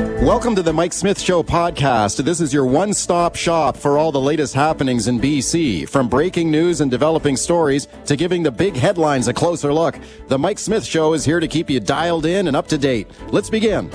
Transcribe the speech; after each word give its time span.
Welcome 0.00 0.54
to 0.54 0.62
the 0.62 0.72
Mike 0.72 0.94
Smith 0.94 1.20
Show 1.20 1.42
podcast. 1.42 2.24
This 2.24 2.40
is 2.40 2.54
your 2.54 2.64
one 2.64 2.94
stop 2.94 3.36
shop 3.36 3.76
for 3.76 3.98
all 3.98 4.10
the 4.10 4.20
latest 4.20 4.54
happenings 4.54 5.08
in 5.08 5.20
BC. 5.20 5.86
From 5.86 6.08
breaking 6.08 6.50
news 6.50 6.80
and 6.80 6.90
developing 6.90 7.36
stories 7.36 7.86
to 8.06 8.16
giving 8.16 8.42
the 8.42 8.50
big 8.50 8.76
headlines 8.76 9.28
a 9.28 9.34
closer 9.34 9.74
look, 9.74 9.98
the 10.28 10.38
Mike 10.38 10.58
Smith 10.58 10.86
Show 10.86 11.12
is 11.12 11.26
here 11.26 11.38
to 11.38 11.46
keep 11.46 11.68
you 11.68 11.80
dialed 11.80 12.24
in 12.24 12.48
and 12.48 12.56
up 12.56 12.66
to 12.68 12.78
date. 12.78 13.10
Let's 13.28 13.50
begin. 13.50 13.90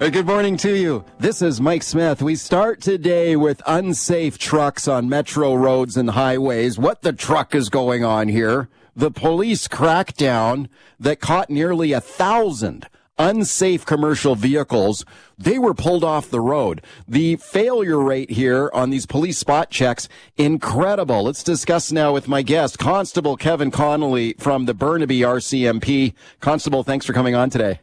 Uh, 0.00 0.10
good 0.10 0.26
morning 0.26 0.56
to 0.58 0.76
you. 0.76 1.04
This 1.18 1.42
is 1.42 1.60
Mike 1.60 1.82
Smith. 1.82 2.22
We 2.22 2.36
start 2.36 2.80
today 2.80 3.34
with 3.34 3.60
unsafe 3.66 4.38
trucks 4.38 4.86
on 4.86 5.08
metro 5.08 5.56
roads 5.56 5.96
and 5.96 6.10
highways. 6.10 6.78
What 6.78 7.02
the 7.02 7.12
truck 7.12 7.52
is 7.56 7.68
going 7.68 8.04
on 8.04 8.28
here? 8.28 8.68
The 8.94 9.10
police 9.10 9.66
crackdown 9.66 10.68
that 11.00 11.18
caught 11.18 11.50
nearly 11.50 11.92
a 11.92 12.00
thousand 12.00 12.86
unsafe 13.18 13.84
commercial 13.84 14.34
vehicles, 14.34 15.04
they 15.36 15.58
were 15.58 15.74
pulled 15.74 16.04
off 16.04 16.30
the 16.30 16.40
road. 16.40 16.82
The 17.06 17.36
failure 17.36 18.00
rate 18.00 18.30
here 18.30 18.70
on 18.72 18.90
these 18.90 19.06
police 19.06 19.38
spot 19.38 19.70
checks, 19.70 20.08
incredible. 20.36 21.24
Let's 21.24 21.42
discuss 21.42 21.92
now 21.92 22.12
with 22.12 22.28
my 22.28 22.42
guest, 22.42 22.78
Constable 22.78 23.36
Kevin 23.36 23.70
Connolly 23.70 24.34
from 24.38 24.66
the 24.66 24.74
Burnaby 24.74 25.20
RCMP. 25.20 26.14
Constable, 26.40 26.82
thanks 26.82 27.06
for 27.06 27.12
coming 27.12 27.34
on 27.34 27.50
today. 27.50 27.80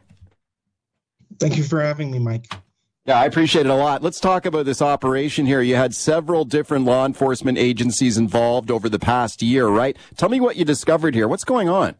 Thank 1.38 1.56
you 1.56 1.64
for 1.64 1.82
having 1.82 2.10
me, 2.10 2.18
Mike. 2.18 2.46
Yeah, 3.06 3.20
I 3.20 3.26
appreciate 3.26 3.66
it 3.66 3.68
a 3.70 3.74
lot. 3.74 4.02
Let's 4.02 4.18
talk 4.18 4.46
about 4.46 4.66
this 4.66 4.82
operation 4.82 5.46
here. 5.46 5.60
You 5.60 5.76
had 5.76 5.94
several 5.94 6.44
different 6.44 6.86
law 6.86 7.06
enforcement 7.06 7.56
agencies 7.56 8.18
involved 8.18 8.68
over 8.68 8.88
the 8.88 8.98
past 8.98 9.42
year, 9.42 9.68
right? 9.68 9.96
Tell 10.16 10.28
me 10.28 10.40
what 10.40 10.56
you 10.56 10.64
discovered 10.64 11.14
here. 11.14 11.28
What's 11.28 11.44
going 11.44 11.68
on? 11.68 11.94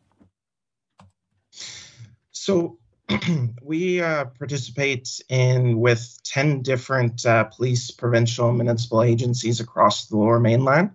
So, 2.33 2.79
we 3.63 4.01
uh, 4.01 4.25
participate 4.25 5.21
in 5.29 5.79
with 5.79 6.19
10 6.25 6.63
different 6.63 7.25
uh, 7.25 7.45
police, 7.45 7.91
provincial, 7.91 8.53
municipal 8.53 9.03
agencies 9.03 9.61
across 9.61 10.07
the 10.07 10.17
lower 10.17 10.41
mainland. 10.41 10.91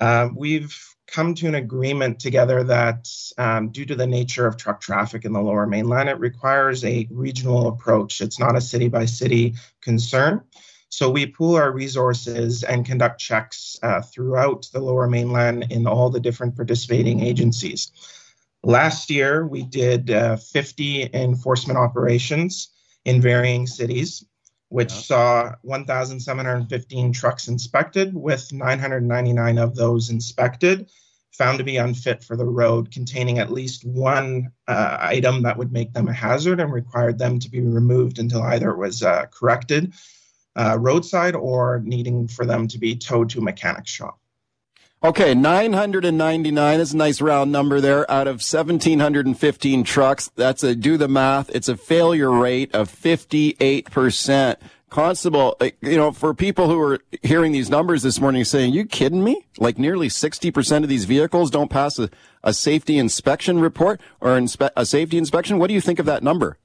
Uh, 0.00 0.28
we've 0.34 0.76
come 1.06 1.34
to 1.34 1.48
an 1.48 1.56
agreement 1.56 2.20
together 2.20 2.62
that, 2.64 3.08
um, 3.36 3.68
due 3.70 3.84
to 3.84 3.94
the 3.94 4.06
nature 4.06 4.46
of 4.46 4.56
truck 4.56 4.80
traffic 4.80 5.24
in 5.24 5.32
the 5.32 5.40
lower 5.40 5.66
mainland, 5.66 6.08
it 6.08 6.18
requires 6.18 6.84
a 6.84 7.06
regional 7.10 7.68
approach. 7.68 8.20
It's 8.20 8.38
not 8.38 8.56
a 8.56 8.60
city 8.60 8.88
by 8.88 9.04
city 9.04 9.54
concern. 9.82 10.42
So 10.88 11.10
we 11.10 11.26
pool 11.26 11.56
our 11.56 11.70
resources 11.70 12.64
and 12.64 12.84
conduct 12.86 13.20
checks 13.20 13.78
uh, 13.82 14.00
throughout 14.02 14.68
the 14.72 14.80
lower 14.80 15.08
mainland 15.08 15.66
in 15.70 15.86
all 15.86 16.10
the 16.10 16.20
different 16.20 16.56
participating 16.56 17.20
agencies. 17.20 17.92
Last 18.62 19.10
year, 19.10 19.46
we 19.46 19.62
did 19.62 20.10
uh, 20.10 20.36
50 20.36 21.10
enforcement 21.14 21.78
operations 21.78 22.68
in 23.04 23.20
varying 23.20 23.66
cities, 23.66 24.24
which 24.68 24.92
yeah. 24.92 25.00
saw 25.00 25.54
1,715 25.62 27.12
trucks 27.12 27.48
inspected, 27.48 28.14
with 28.14 28.52
999 28.52 29.58
of 29.58 29.74
those 29.74 30.10
inspected 30.10 30.90
found 31.32 31.56
to 31.56 31.64
be 31.64 31.78
unfit 31.78 32.22
for 32.22 32.36
the 32.36 32.44
road, 32.44 32.90
containing 32.90 33.38
at 33.38 33.50
least 33.50 33.82
one 33.86 34.52
uh, 34.68 34.98
item 35.00 35.42
that 35.42 35.56
would 35.56 35.72
make 35.72 35.90
them 35.94 36.06
a 36.06 36.12
hazard 36.12 36.60
and 36.60 36.70
required 36.70 37.18
them 37.18 37.38
to 37.38 37.48
be 37.48 37.62
removed 37.62 38.18
until 38.18 38.42
either 38.42 38.68
it 38.70 38.76
was 38.76 39.02
uh, 39.02 39.24
corrected 39.32 39.94
uh, 40.56 40.76
roadside 40.78 41.34
or 41.34 41.80
needing 41.82 42.28
for 42.28 42.44
them 42.44 42.68
to 42.68 42.78
be 42.78 42.94
towed 42.94 43.30
to 43.30 43.38
a 43.38 43.42
mechanic 43.42 43.86
shop. 43.86 44.19
Okay, 45.02 45.32
999 45.34 46.78
is 46.78 46.92
a 46.92 46.96
nice 46.96 47.22
round 47.22 47.50
number 47.50 47.80
there 47.80 48.10
out 48.10 48.26
of 48.26 48.42
1715 48.42 49.82
trucks. 49.82 50.30
That's 50.36 50.62
a 50.62 50.74
do 50.74 50.98
the 50.98 51.08
math. 51.08 51.48
It's 51.54 51.70
a 51.70 51.76
failure 51.78 52.30
rate 52.30 52.74
of 52.74 52.90
58%. 52.90 54.56
Constable, 54.90 55.56
uh, 55.58 55.70
you 55.80 55.96
know, 55.96 56.12
for 56.12 56.34
people 56.34 56.68
who 56.68 56.78
are 56.82 56.98
hearing 57.22 57.52
these 57.52 57.70
numbers 57.70 58.02
this 58.02 58.20
morning 58.20 58.44
saying, 58.44 58.74
you 58.74 58.84
kidding 58.84 59.24
me? 59.24 59.46
Like 59.56 59.78
nearly 59.78 60.08
60% 60.08 60.82
of 60.82 60.90
these 60.90 61.06
vehicles 61.06 61.50
don't 61.50 61.70
pass 61.70 61.98
a, 61.98 62.10
a 62.44 62.52
safety 62.52 62.98
inspection 62.98 63.58
report 63.58 64.02
or 64.20 64.36
inspe- 64.36 64.70
a 64.76 64.84
safety 64.84 65.16
inspection. 65.16 65.58
What 65.58 65.68
do 65.68 65.74
you 65.74 65.80
think 65.80 65.98
of 65.98 66.06
that 66.06 66.22
number? 66.22 66.58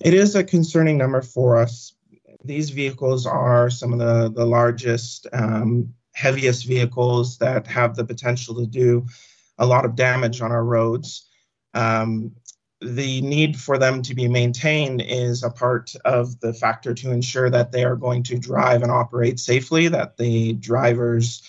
It 0.00 0.12
is 0.12 0.34
a 0.34 0.42
concerning 0.42 0.98
number 0.98 1.22
for 1.22 1.56
us. 1.56 1.94
These 2.42 2.70
vehicles 2.70 3.26
are 3.26 3.70
some 3.70 3.92
of 3.92 4.00
the, 4.00 4.32
the 4.34 4.46
largest 4.46 5.28
um, 5.32 5.94
heaviest 6.18 6.66
vehicles 6.66 7.38
that 7.38 7.64
have 7.68 7.94
the 7.94 8.04
potential 8.04 8.56
to 8.56 8.66
do 8.66 9.06
a 9.58 9.64
lot 9.66 9.84
of 9.84 9.94
damage 9.94 10.40
on 10.40 10.50
our 10.50 10.64
roads. 10.64 11.28
Um, 11.74 12.32
the 12.80 13.20
need 13.20 13.56
for 13.56 13.78
them 13.78 14.02
to 14.02 14.14
be 14.14 14.26
maintained 14.26 15.00
is 15.02 15.44
a 15.44 15.50
part 15.50 15.94
of 16.04 16.40
the 16.40 16.52
factor 16.52 16.92
to 16.94 17.12
ensure 17.12 17.50
that 17.50 17.70
they 17.70 17.84
are 17.84 17.96
going 17.96 18.24
to 18.24 18.38
drive 18.38 18.82
and 18.82 18.90
operate 18.90 19.38
safely, 19.38 19.86
that 19.88 20.16
the 20.16 20.54
drivers 20.54 21.42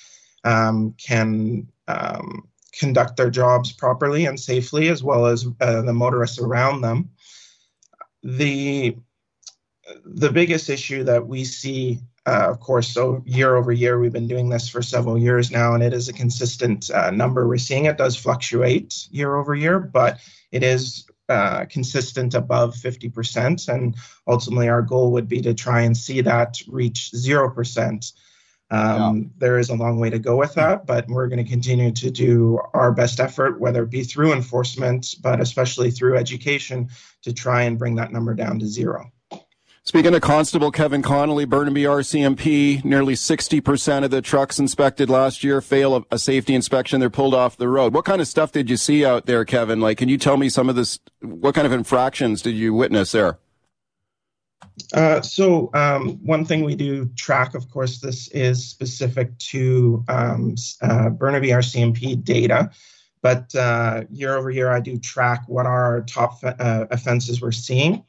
um, 0.43 0.93
can 0.97 1.67
um, 1.87 2.47
conduct 2.79 3.17
their 3.17 3.31
jobs 3.31 3.71
properly 3.71 4.25
and 4.25 4.39
safely, 4.39 4.89
as 4.89 5.03
well 5.03 5.25
as 5.25 5.47
uh, 5.61 5.81
the 5.81 5.93
motorists 5.93 6.39
around 6.39 6.81
them. 6.81 7.09
The 8.23 8.95
the 10.05 10.31
biggest 10.31 10.69
issue 10.69 11.03
that 11.05 11.27
we 11.27 11.43
see 11.43 11.99
uh, 12.29 12.47
of 12.47 12.59
course, 12.59 12.87
so 12.87 13.23
year 13.25 13.55
over 13.55 13.71
year, 13.71 13.99
we've 13.99 14.13
been 14.13 14.27
doing 14.27 14.49
this 14.49 14.69
for 14.69 14.83
several 14.83 15.17
years 15.17 15.49
now, 15.49 15.73
and 15.73 15.81
it 15.81 15.93
is 15.93 16.07
a 16.07 16.13
consistent 16.13 16.91
uh, 16.91 17.09
number 17.09 17.47
we're 17.47 17.57
seeing. 17.57 17.85
It 17.85 17.97
does 17.97 18.15
fluctuate 18.15 19.07
year 19.09 19.35
over 19.35 19.55
year, 19.55 19.79
but 19.79 20.19
it 20.51 20.61
is 20.61 21.07
uh, 21.27 21.65
consistent 21.65 22.35
above 22.35 22.75
50%. 22.75 23.67
And 23.67 23.95
ultimately, 24.27 24.69
our 24.69 24.83
goal 24.83 25.11
would 25.13 25.27
be 25.27 25.41
to 25.41 25.55
try 25.55 25.81
and 25.81 25.97
see 25.97 26.21
that 26.21 26.61
reach 26.67 27.11
0%. 27.15 28.13
Um, 28.71 29.17
yeah. 29.17 29.29
There 29.39 29.57
is 29.57 29.69
a 29.71 29.75
long 29.75 29.99
way 29.99 30.11
to 30.11 30.19
go 30.19 30.35
with 30.35 30.53
that, 30.53 30.85
but 30.85 31.07
we're 31.07 31.29
going 31.29 31.43
to 31.43 31.49
continue 31.49 31.91
to 31.93 32.11
do 32.11 32.59
our 32.75 32.91
best 32.91 33.19
effort, 33.19 33.59
whether 33.59 33.83
it 33.83 33.89
be 33.89 34.03
through 34.03 34.33
enforcement, 34.33 35.15
but 35.23 35.41
especially 35.41 35.89
through 35.89 36.17
education, 36.17 36.89
to 37.23 37.33
try 37.33 37.63
and 37.63 37.79
bring 37.79 37.95
that 37.95 38.11
number 38.11 38.35
down 38.35 38.59
to 38.59 38.67
zero. 38.67 39.11
Speaking 39.83 40.13
of 40.13 40.21
Constable 40.21 40.71
Kevin 40.71 41.01
Connolly, 41.01 41.45
Burnaby 41.45 41.83
RCMP, 41.83 42.83
nearly 42.83 43.15
60% 43.15 44.03
of 44.03 44.11
the 44.11 44.21
trucks 44.21 44.59
inspected 44.59 45.09
last 45.09 45.43
year 45.43 45.61
fail 45.61 46.05
a, 46.11 46.19
safety 46.19 46.53
inspection. 46.53 46.99
They're 46.99 47.09
pulled 47.09 47.33
off 47.33 47.57
the 47.57 47.67
road. 47.67 47.93
What 47.93 48.05
kind 48.05 48.21
of 48.21 48.27
stuff 48.27 48.51
did 48.51 48.69
you 48.69 48.77
see 48.77 49.05
out 49.05 49.25
there, 49.25 49.45
Kevin? 49.45 49.79
Like, 49.79 49.97
can 49.97 50.09
you 50.09 50.17
tell 50.17 50.37
me 50.37 50.49
some 50.49 50.69
of 50.69 50.75
this? 50.75 50.99
What 51.21 51.55
kind 51.55 51.65
of 51.65 51.73
infractions 51.73 52.41
did 52.41 52.55
you 52.55 52.73
witness 52.73 53.13
there? 53.13 53.39
Uh, 54.93 55.21
so 55.21 55.69
um, 55.73 56.19
one 56.23 56.45
thing 56.45 56.63
we 56.63 56.75
do 56.75 57.09
track, 57.15 57.55
of 57.55 57.69
course, 57.69 57.99
this 57.99 58.27
is 58.29 58.67
specific 58.67 59.37
to 59.39 60.03
um, 60.07 60.55
uh, 60.81 61.09
Burnaby 61.09 61.49
RCMP 61.49 62.23
data, 62.23 62.69
but 63.21 63.53
uh, 63.55 64.03
year 64.09 64.35
over 64.37 64.49
year, 64.49 64.71
I 64.71 64.79
do 64.79 64.97
track 64.97 65.43
what 65.47 65.65
our 65.65 66.01
top 66.01 66.39
uh, 66.43 66.85
offenses 66.91 67.41
we're 67.41 67.51
seeing. 67.51 68.03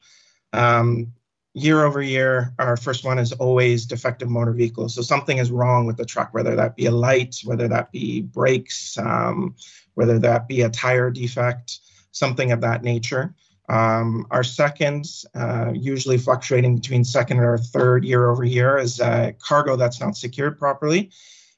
Um, 0.52 1.12
year 1.54 1.84
over 1.84 2.00
year, 2.00 2.54
our 2.58 2.76
first 2.76 3.04
one 3.04 3.18
is 3.18 3.32
always 3.32 3.86
defective 3.86 4.28
motor 4.28 4.52
vehicles. 4.52 4.94
So 4.94 5.02
something 5.02 5.38
is 5.38 5.50
wrong 5.50 5.86
with 5.86 5.96
the 5.96 6.04
truck, 6.04 6.32
whether 6.32 6.54
that 6.56 6.76
be 6.76 6.86
a 6.86 6.90
light, 6.90 7.36
whether 7.44 7.66
that 7.68 7.90
be 7.90 8.22
brakes, 8.22 8.96
um, 8.98 9.54
whether 9.94 10.18
that 10.20 10.46
be 10.46 10.62
a 10.62 10.70
tire 10.70 11.10
defect, 11.10 11.80
something 12.12 12.52
of 12.52 12.60
that 12.60 12.82
nature. 12.82 13.34
Um, 13.68 14.26
our 14.30 14.42
second, 14.42 15.06
uh, 15.34 15.72
usually 15.74 16.18
fluctuating 16.18 16.76
between 16.76 17.04
second 17.04 17.38
or 17.38 17.56
third 17.58 18.04
year 18.04 18.28
over 18.28 18.44
year, 18.44 18.78
is 18.78 19.00
uh, 19.00 19.32
cargo 19.38 19.76
that's 19.76 20.00
not 20.00 20.16
secured 20.16 20.58
properly. 20.58 21.10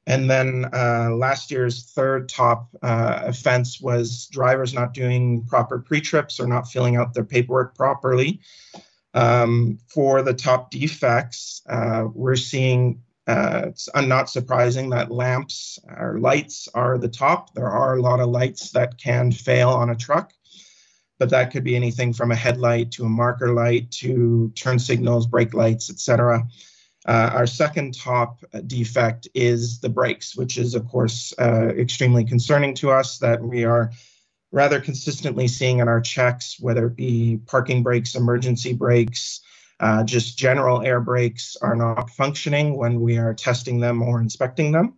And 0.07 0.29
then 0.29 0.69
uh, 0.75 1.11
last 1.13 1.51
year's 1.51 1.85
third 1.85 2.29
top 2.29 2.69
uh, 2.83 3.21
offense 3.25 3.81
was 3.81 4.27
drivers 4.27 4.75
not 4.75 4.95
doing 4.95 5.45
proper 5.45 5.79
pre 5.79 6.01
trips 6.01 6.41
or 6.41 6.47
not 6.47 6.69
filling 6.69 6.97
out 6.97 7.15
their 7.15 7.25
paperwork 7.25 7.77
properly. 7.77 8.41
Um, 9.15 9.79
for 9.89 10.23
the 10.23 10.35
top 10.35 10.71
defects, 10.71 11.63
uh, 11.69 12.05
we're 12.15 12.37
seeing 12.37 13.03
uh, 13.27 13.67
it's 13.67 13.89
not 13.95 14.29
surprising 14.29 14.91
that 14.91 15.11
lamps 15.11 15.79
or 15.97 16.19
lights 16.19 16.69
are 16.75 16.99
the 16.99 17.09
top. 17.09 17.55
There 17.55 17.69
are 17.69 17.97
a 17.97 18.03
lot 18.03 18.21
of 18.21 18.31
lights 18.31 18.71
that 18.73 18.99
can 18.99 19.31
fail 19.31 19.71
on 19.71 19.91
a 19.91 19.97
truck, 19.97 20.33
but 21.19 21.31
that 21.31 21.53
could 21.53 21.63
be 21.63 21.77
anything 21.77 22.13
from 22.13 22.33
a 22.33 22.37
headlight 22.37 22.91
to 22.93 23.05
a 23.05 23.09
marker 23.09 23.53
light 23.53 23.91
to 23.93 24.51
turn 24.57 24.79
signals, 24.79 25.27
brake 25.27 25.55
lights, 25.55 25.89
etc. 25.89 26.49
Uh, 27.07 27.31
our 27.33 27.47
second 27.47 27.95
top 27.95 28.43
defect 28.67 29.29
is 29.35 29.81
the 29.81 29.89
brakes, 29.89 30.37
which 30.37 30.59
is, 30.59 30.75
of 30.75 30.87
course, 30.89 31.33
uh, 31.39 31.69
extremely 31.77 32.25
concerning 32.25 32.75
to 32.75 32.91
us 32.91 33.19
that 33.19 33.41
we 33.41 33.65
are 33.65 33.93
rather 34.53 34.81
consistently 34.81 35.49
seeing 35.49 35.81
in 35.81 35.89
our 35.89 36.01
checks, 36.01 36.61
whether 36.61 36.87
it 36.87 36.97
be 36.97 37.41
parking 37.47 37.83
brakes, 37.83 38.15
emergency 38.15 38.75
brakes, 38.75 39.41
uh, 39.81 40.05
just 40.05 40.39
general 40.39 40.83
air 40.83 41.01
brakes 41.01 41.57
are 41.61 41.75
not 41.75 42.11
functioning 42.11 42.77
when 42.77 43.01
we 43.01 43.19
are 43.19 43.35
testing 43.35 43.81
them 43.81 44.03
or 44.03 44.21
inspecting 44.21 44.71
them. 44.71 44.95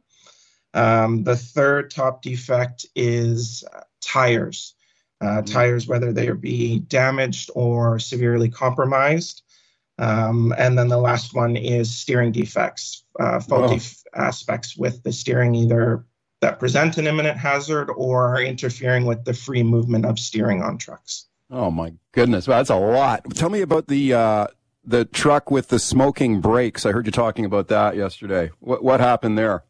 Um, 0.75 1.23
the 1.23 1.37
third 1.37 1.91
top 1.91 2.21
defect 2.21 2.85
is 2.97 3.65
uh, 3.73 3.81
tires. 4.03 4.75
uh, 5.21 5.27
mm-hmm. 5.27 5.45
tires, 5.45 5.87
whether 5.87 6.13
they 6.13 6.31
be 6.31 6.81
damaged 6.81 7.51
or 7.55 7.99
severely 7.99 8.51
compromised. 8.51 9.43
Um, 9.99 10.53
and 10.59 10.77
then 10.77 10.89
the 10.89 10.99
last 10.99 11.35
one 11.35 11.57
is 11.57 11.95
steering 11.95 12.33
defects, 12.33 13.05
uh, 13.21 13.41
faulty 13.41 13.77
f- 13.77 14.03
aspects 14.15 14.77
with 14.77 15.03
the 15.05 15.13
steering, 15.13 15.55
either 15.55 16.05
that 16.45 16.61
present 16.61 16.99
an 16.99 17.07
imminent 17.07 17.39
hazard 17.39 17.89
or 17.97 18.37
are 18.37 18.43
interfering 18.43 19.07
with 19.07 19.25
the 19.25 19.33
free 19.33 19.63
movement 19.63 20.05
of 20.05 20.19
steering 20.19 20.63
on 20.63 20.77
trucks. 20.77 21.25
Oh 21.51 21.71
my 21.71 21.95
goodness, 22.13 22.47
well, 22.47 22.59
that's 22.59 22.69
a 22.69 22.77
lot. 22.77 23.25
Tell 23.35 23.49
me 23.49 23.63
about 23.63 23.89
the 23.89 24.13
uh, 24.13 24.47
the 24.85 25.07
truck 25.07 25.51
with 25.51 25.69
the 25.69 25.79
smoking 25.79 26.43
brakes. 26.43 26.85
I 26.85 26.93
heard 26.93 27.07
you 27.07 27.13
talking 27.13 27.47
about 27.47 27.69
that 27.69 27.97
yesterday. 27.97 28.51
What 28.61 28.85
what 28.85 29.01
happened 29.01 29.39
there? 29.39 29.65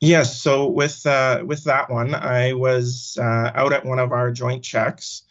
Yes, 0.00 0.40
so 0.40 0.66
with 0.66 1.04
uh, 1.04 1.42
with 1.44 1.62
that 1.64 1.90
one, 1.90 2.14
I 2.14 2.54
was 2.54 3.18
uh, 3.20 3.50
out 3.54 3.74
at 3.74 3.84
one 3.84 3.98
of 3.98 4.12
our 4.12 4.30
joint 4.30 4.64
checks 4.64 5.24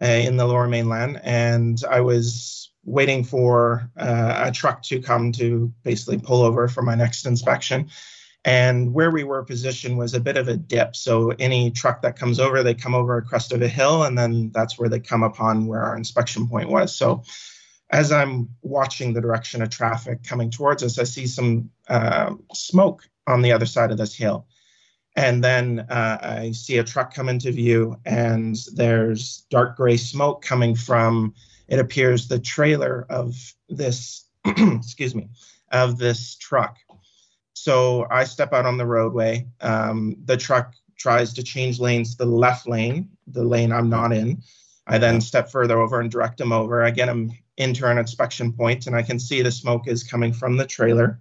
uh, 0.00 0.06
in 0.06 0.38
the 0.38 0.46
Lower 0.46 0.66
Mainland, 0.66 1.20
and 1.22 1.78
I 1.90 2.00
was 2.00 2.70
waiting 2.84 3.22
for 3.22 3.90
uh, 3.98 4.44
a 4.46 4.50
truck 4.50 4.82
to 4.84 5.02
come 5.02 5.32
to 5.32 5.70
basically 5.82 6.18
pull 6.18 6.42
over 6.42 6.68
for 6.68 6.80
my 6.80 6.94
next 6.94 7.26
inspection. 7.26 7.90
And 8.46 8.94
where 8.94 9.10
we 9.10 9.24
were 9.24 9.42
positioned 9.42 9.98
was 9.98 10.14
a 10.14 10.20
bit 10.20 10.36
of 10.36 10.46
a 10.46 10.56
dip. 10.56 10.94
So 10.94 11.30
any 11.40 11.72
truck 11.72 12.00
that 12.02 12.16
comes 12.16 12.38
over, 12.38 12.62
they 12.62 12.74
come 12.74 12.94
over 12.94 13.16
a 13.16 13.22
crest 13.22 13.52
of 13.52 13.60
a 13.60 13.66
hill, 13.66 14.04
and 14.04 14.16
then 14.16 14.52
that's 14.54 14.78
where 14.78 14.88
they 14.88 15.00
come 15.00 15.24
upon 15.24 15.66
where 15.66 15.82
our 15.82 15.96
inspection 15.96 16.46
point 16.46 16.70
was. 16.70 16.94
So 16.96 17.24
as 17.90 18.12
I'm 18.12 18.48
watching 18.62 19.12
the 19.12 19.20
direction 19.20 19.62
of 19.62 19.70
traffic 19.70 20.22
coming 20.22 20.48
towards 20.48 20.84
us, 20.84 20.96
I 20.96 21.02
see 21.02 21.26
some 21.26 21.70
uh, 21.88 22.34
smoke 22.52 23.08
on 23.26 23.42
the 23.42 23.50
other 23.50 23.66
side 23.66 23.90
of 23.90 23.98
this 23.98 24.14
hill. 24.14 24.46
And 25.16 25.42
then 25.42 25.80
uh, 25.90 26.18
I 26.22 26.52
see 26.52 26.78
a 26.78 26.84
truck 26.84 27.12
come 27.12 27.28
into 27.28 27.50
view, 27.50 27.96
and 28.04 28.56
there's 28.74 29.44
dark 29.50 29.76
gray 29.76 29.96
smoke 29.96 30.42
coming 30.42 30.76
from, 30.76 31.34
it 31.66 31.80
appears, 31.80 32.28
the 32.28 32.38
trailer 32.38 33.06
of 33.10 33.34
this, 33.68 34.24
excuse 34.44 35.16
me, 35.16 35.30
of 35.72 35.98
this 35.98 36.36
truck. 36.36 36.76
So 37.66 38.06
I 38.12 38.22
step 38.22 38.52
out 38.52 38.64
on 38.64 38.76
the 38.76 38.86
roadway. 38.86 39.44
Um, 39.60 40.14
the 40.24 40.36
truck 40.36 40.74
tries 40.96 41.32
to 41.32 41.42
change 41.42 41.80
lanes 41.80 42.12
to 42.12 42.18
the 42.18 42.30
left 42.30 42.68
lane, 42.68 43.08
the 43.26 43.42
lane 43.42 43.72
I'm 43.72 43.90
not 43.90 44.12
in. 44.12 44.40
I 44.86 44.98
then 44.98 45.20
step 45.20 45.50
further 45.50 45.80
over 45.80 45.98
and 45.98 46.08
direct 46.08 46.40
him 46.40 46.52
over. 46.52 46.84
I 46.84 46.92
get 46.92 47.08
him 47.08 47.32
into 47.56 47.90
an 47.90 47.98
inspection 47.98 48.52
point, 48.52 48.86
and 48.86 48.94
I 48.94 49.02
can 49.02 49.18
see 49.18 49.42
the 49.42 49.50
smoke 49.50 49.88
is 49.88 50.04
coming 50.04 50.32
from 50.32 50.56
the 50.56 50.64
trailer. 50.64 51.20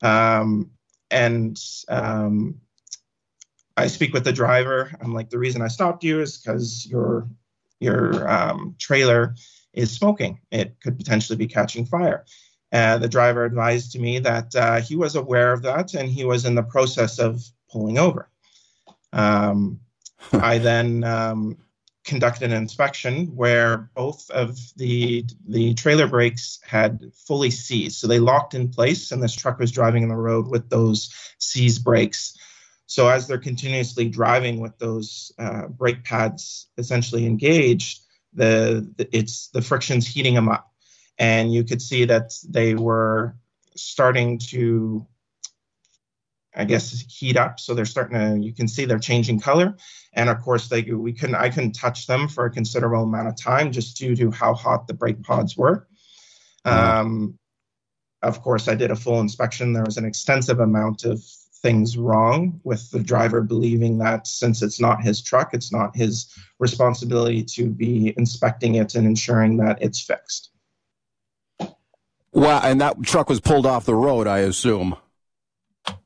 Um, 0.00 0.70
and 1.10 1.60
um, 1.90 2.58
I 3.76 3.88
speak 3.88 4.14
with 4.14 4.24
the 4.24 4.32
driver. 4.32 4.90
I'm 5.02 5.12
like, 5.12 5.28
the 5.28 5.38
reason 5.38 5.60
I 5.60 5.68
stopped 5.68 6.02
you 6.02 6.22
is 6.22 6.38
because 6.38 6.86
your 6.86 7.28
your 7.78 8.26
um, 8.26 8.74
trailer 8.78 9.34
is 9.74 9.90
smoking. 9.90 10.40
It 10.50 10.80
could 10.82 10.96
potentially 10.96 11.36
be 11.36 11.46
catching 11.46 11.84
fire. 11.84 12.24
Uh, 12.70 12.98
the 12.98 13.08
driver 13.08 13.44
advised 13.44 13.92
to 13.92 13.98
me 13.98 14.18
that 14.18 14.54
uh, 14.54 14.80
he 14.80 14.94
was 14.94 15.16
aware 15.16 15.52
of 15.52 15.62
that 15.62 15.94
and 15.94 16.08
he 16.08 16.24
was 16.24 16.44
in 16.44 16.54
the 16.54 16.62
process 16.62 17.18
of 17.18 17.42
pulling 17.70 17.98
over. 17.98 18.28
Um, 19.12 19.80
I 20.32 20.58
then 20.58 21.02
um, 21.04 21.56
conducted 22.04 22.50
an 22.50 22.56
inspection 22.56 23.26
where 23.36 23.90
both 23.94 24.28
of 24.30 24.58
the 24.76 25.24
the 25.46 25.74
trailer 25.74 26.06
brakes 26.06 26.58
had 26.66 27.10
fully 27.26 27.50
seized, 27.50 27.96
so 27.96 28.06
they 28.06 28.18
locked 28.18 28.54
in 28.54 28.68
place, 28.68 29.12
and 29.12 29.22
this 29.22 29.34
truck 29.34 29.58
was 29.58 29.70
driving 29.70 30.02
on 30.02 30.08
the 30.08 30.16
road 30.16 30.48
with 30.48 30.68
those 30.70 31.12
seized 31.38 31.84
brakes. 31.84 32.36
So 32.86 33.08
as 33.08 33.26
they're 33.26 33.38
continuously 33.38 34.08
driving 34.08 34.60
with 34.60 34.78
those 34.78 35.30
uh, 35.38 35.68
brake 35.68 36.04
pads 36.04 36.68
essentially 36.78 37.26
engaged, 37.26 38.00
the, 38.32 38.90
the 38.96 39.08
it's 39.16 39.48
the 39.48 39.62
friction's 39.62 40.06
heating 40.06 40.34
them 40.34 40.48
up 40.48 40.72
and 41.18 41.52
you 41.52 41.64
could 41.64 41.82
see 41.82 42.04
that 42.04 42.32
they 42.48 42.74
were 42.74 43.36
starting 43.76 44.38
to 44.38 45.06
I 46.58 46.64
guess 46.64 47.04
heat 47.08 47.36
up. 47.36 47.60
So 47.60 47.72
they're 47.72 47.84
starting 47.84 48.18
to, 48.18 48.44
you 48.44 48.52
can 48.52 48.66
see 48.66 48.84
they're 48.84 48.98
changing 48.98 49.38
color. 49.38 49.76
And 50.14 50.28
of 50.28 50.40
course, 50.42 50.68
they 50.68 50.82
we 50.82 51.12
couldn't 51.12 51.36
I 51.36 51.50
couldn't 51.50 51.72
touch 51.72 52.06
them 52.06 52.26
for 52.26 52.46
a 52.46 52.50
considerable 52.50 53.04
amount 53.04 53.28
of 53.28 53.36
time 53.36 53.70
just 53.70 53.96
due 53.96 54.16
to 54.16 54.30
how 54.32 54.54
hot 54.54 54.88
the 54.88 54.94
brake 54.94 55.22
pods 55.22 55.56
were. 55.56 55.86
Mm-hmm. 56.66 56.98
Um, 56.98 57.38
of 58.22 58.42
course, 58.42 58.66
I 58.66 58.74
did 58.74 58.90
a 58.90 58.96
full 58.96 59.20
inspection. 59.20 59.72
There 59.72 59.84
was 59.84 59.96
an 59.96 60.04
extensive 60.04 60.58
amount 60.58 61.04
of 61.04 61.22
things 61.62 61.96
wrong 61.96 62.60
with 62.64 62.90
the 62.90 63.00
driver 63.00 63.42
believing 63.42 63.98
that 63.98 64.26
since 64.26 64.62
it's 64.62 64.80
not 64.80 65.02
his 65.02 65.22
truck, 65.22 65.54
it's 65.54 65.72
not 65.72 65.94
his 65.94 66.32
responsibility 66.58 67.44
to 67.44 67.68
be 67.68 68.14
inspecting 68.16 68.76
it 68.76 68.94
and 68.96 69.06
ensuring 69.06 69.56
that 69.58 69.80
it's 69.80 70.00
fixed. 70.00 70.50
Wow, 72.32 72.60
and 72.62 72.80
that 72.80 73.02
truck 73.02 73.28
was 73.28 73.40
pulled 73.40 73.66
off 73.66 73.84
the 73.84 73.94
road, 73.94 74.26
I 74.26 74.38
assume. 74.38 74.96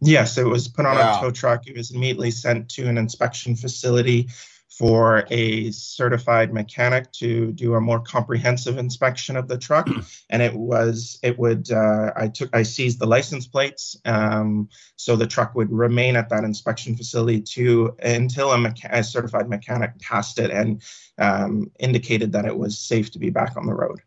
Yes, 0.01 0.39
it 0.39 0.45
was 0.45 0.69
put 0.69 0.87
on 0.87 0.97
a 0.97 1.21
tow 1.21 1.31
truck. 1.31 1.67
It 1.67 1.77
was 1.77 1.91
immediately 1.91 2.31
sent 2.31 2.69
to 2.71 2.89
an 2.89 2.99
inspection 2.99 3.57
facility 3.57 4.29
for 4.69 5.27
a 5.31 5.71
certified 5.71 6.53
mechanic 6.53 7.13
to 7.13 7.53
do 7.53 7.75
a 7.75 7.81
more 7.81 8.01
comprehensive 8.01 8.79
inspection 8.79 9.37
of 9.37 9.47
the 9.47 9.59
truck. 9.59 9.89
and 10.31 10.41
it 10.41 10.55
was, 10.55 11.19
it 11.23 11.39
would, 11.39 11.71
uh, 11.71 12.13
I 12.17 12.29
took, 12.29 12.55
I 12.55 12.63
seized 12.63 12.99
the 12.99 13.07
license 13.07 13.47
plates. 13.47 13.97
Um, 14.05 14.71
so 14.97 15.15
the 15.15 15.27
truck 15.27 15.55
would 15.55 15.71
remain 15.71 16.17
at 16.17 16.31
that 16.31 16.45
inspection 16.45 16.97
facility 16.97 17.41
to 17.41 17.95
until 18.03 18.53
a, 18.53 18.57
mecha- 18.57 18.93
a 18.93 19.05
certified 19.05 19.49
mechanic 19.49 19.99
passed 20.01 20.39
it 20.39 20.51
and 20.51 20.83
um, 21.19 21.71
indicated 21.79 22.33
that 22.33 22.47
it 22.47 22.57
was 22.57 22.79
safe 22.79 23.11
to 23.11 23.19
be 23.19 23.31
back 23.31 23.57
on 23.57 23.67
the 23.67 23.75
road. 23.75 24.01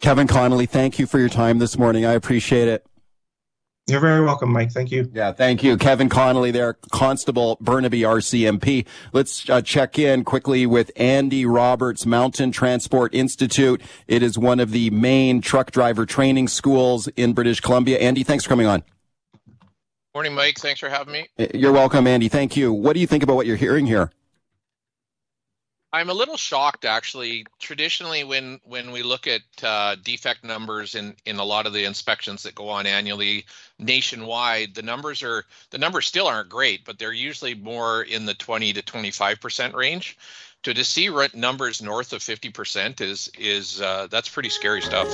Kevin 0.00 0.26
Connolly, 0.26 0.66
thank 0.66 0.98
you 0.98 1.06
for 1.06 1.18
your 1.18 1.28
time 1.28 1.58
this 1.58 1.78
morning. 1.78 2.04
I 2.04 2.12
appreciate 2.12 2.68
it. 2.68 2.86
You're 3.86 4.00
very 4.00 4.24
welcome, 4.24 4.50
Mike. 4.50 4.72
Thank 4.72 4.90
you. 4.90 5.10
Yeah, 5.12 5.32
thank 5.32 5.62
you. 5.62 5.76
Kevin 5.76 6.08
Connolly 6.08 6.50
there, 6.50 6.78
Constable 6.90 7.58
Burnaby 7.60 8.00
RCMP. 8.00 8.86
Let's 9.12 9.48
uh, 9.50 9.60
check 9.60 9.98
in 9.98 10.24
quickly 10.24 10.64
with 10.64 10.90
Andy 10.96 11.44
Roberts, 11.44 12.06
Mountain 12.06 12.52
Transport 12.52 13.14
Institute. 13.14 13.82
It 14.08 14.22
is 14.22 14.38
one 14.38 14.58
of 14.58 14.70
the 14.70 14.88
main 14.88 15.42
truck 15.42 15.70
driver 15.70 16.06
training 16.06 16.48
schools 16.48 17.08
in 17.08 17.34
British 17.34 17.60
Columbia. 17.60 17.98
Andy, 17.98 18.22
thanks 18.22 18.44
for 18.44 18.48
coming 18.48 18.66
on. 18.66 18.84
Morning, 20.14 20.34
Mike. 20.34 20.58
Thanks 20.58 20.80
for 20.80 20.88
having 20.88 21.12
me. 21.12 21.28
You're 21.52 21.72
welcome, 21.72 22.06
Andy. 22.06 22.28
Thank 22.28 22.56
you. 22.56 22.72
What 22.72 22.94
do 22.94 23.00
you 23.00 23.06
think 23.06 23.22
about 23.22 23.36
what 23.36 23.46
you're 23.46 23.56
hearing 23.56 23.84
here? 23.84 24.10
I'm 25.94 26.10
a 26.10 26.14
little 26.14 26.36
shocked, 26.36 26.84
actually. 26.84 27.46
Traditionally, 27.60 28.24
when 28.24 28.58
when 28.64 28.90
we 28.90 29.04
look 29.04 29.28
at 29.28 29.42
uh, 29.62 29.94
defect 30.02 30.42
numbers 30.42 30.96
in 30.96 31.14
in 31.24 31.38
a 31.38 31.44
lot 31.44 31.68
of 31.68 31.72
the 31.72 31.84
inspections 31.84 32.42
that 32.42 32.56
go 32.56 32.68
on 32.68 32.84
annually 32.84 33.46
nationwide, 33.78 34.74
the 34.74 34.82
numbers 34.82 35.22
are 35.22 35.44
the 35.70 35.78
numbers 35.78 36.06
still 36.06 36.26
aren't 36.26 36.48
great, 36.48 36.84
but 36.84 36.98
they're 36.98 37.12
usually 37.12 37.54
more 37.54 38.02
in 38.02 38.26
the 38.26 38.34
20 38.34 38.72
to 38.72 38.82
25 38.82 39.40
percent 39.40 39.72
range. 39.72 40.18
To 40.64 40.74
to 40.74 40.82
see 40.82 41.08
numbers 41.32 41.80
north 41.80 42.12
of 42.12 42.24
50 42.24 42.50
percent 42.50 43.00
is 43.00 43.30
is 43.38 43.80
uh, 43.80 44.08
that's 44.10 44.28
pretty 44.28 44.48
scary 44.48 44.82
stuff. 44.82 45.06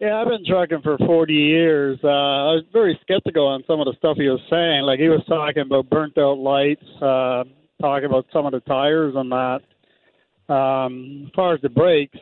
Yeah, 0.00 0.20
I've 0.20 0.28
been 0.28 0.44
trucking 0.44 0.82
for 0.82 0.98
40 0.98 1.32
years. 1.32 1.98
Uh, 2.04 2.08
I 2.08 2.52
was 2.54 2.64
very 2.72 2.98
skeptical 3.02 3.46
on 3.46 3.62
some 3.66 3.80
of 3.80 3.86
the 3.86 3.94
stuff 3.96 4.18
he 4.18 4.28
was 4.28 4.40
saying. 4.50 4.82
Like 4.82 4.98
he 4.98 5.08
was 5.08 5.22
talking 5.26 5.62
about 5.62 5.88
burnt 5.88 6.18
out 6.18 6.38
lights, 6.38 6.84
uh, 7.00 7.44
talking 7.80 8.04
about 8.04 8.26
some 8.32 8.44
of 8.44 8.52
the 8.52 8.60
tires 8.60 9.14
and 9.16 9.32
that. 9.32 9.60
Um, 10.52 11.24
as 11.26 11.32
far 11.34 11.54
as 11.54 11.60
the 11.62 11.70
brakes, 11.70 12.18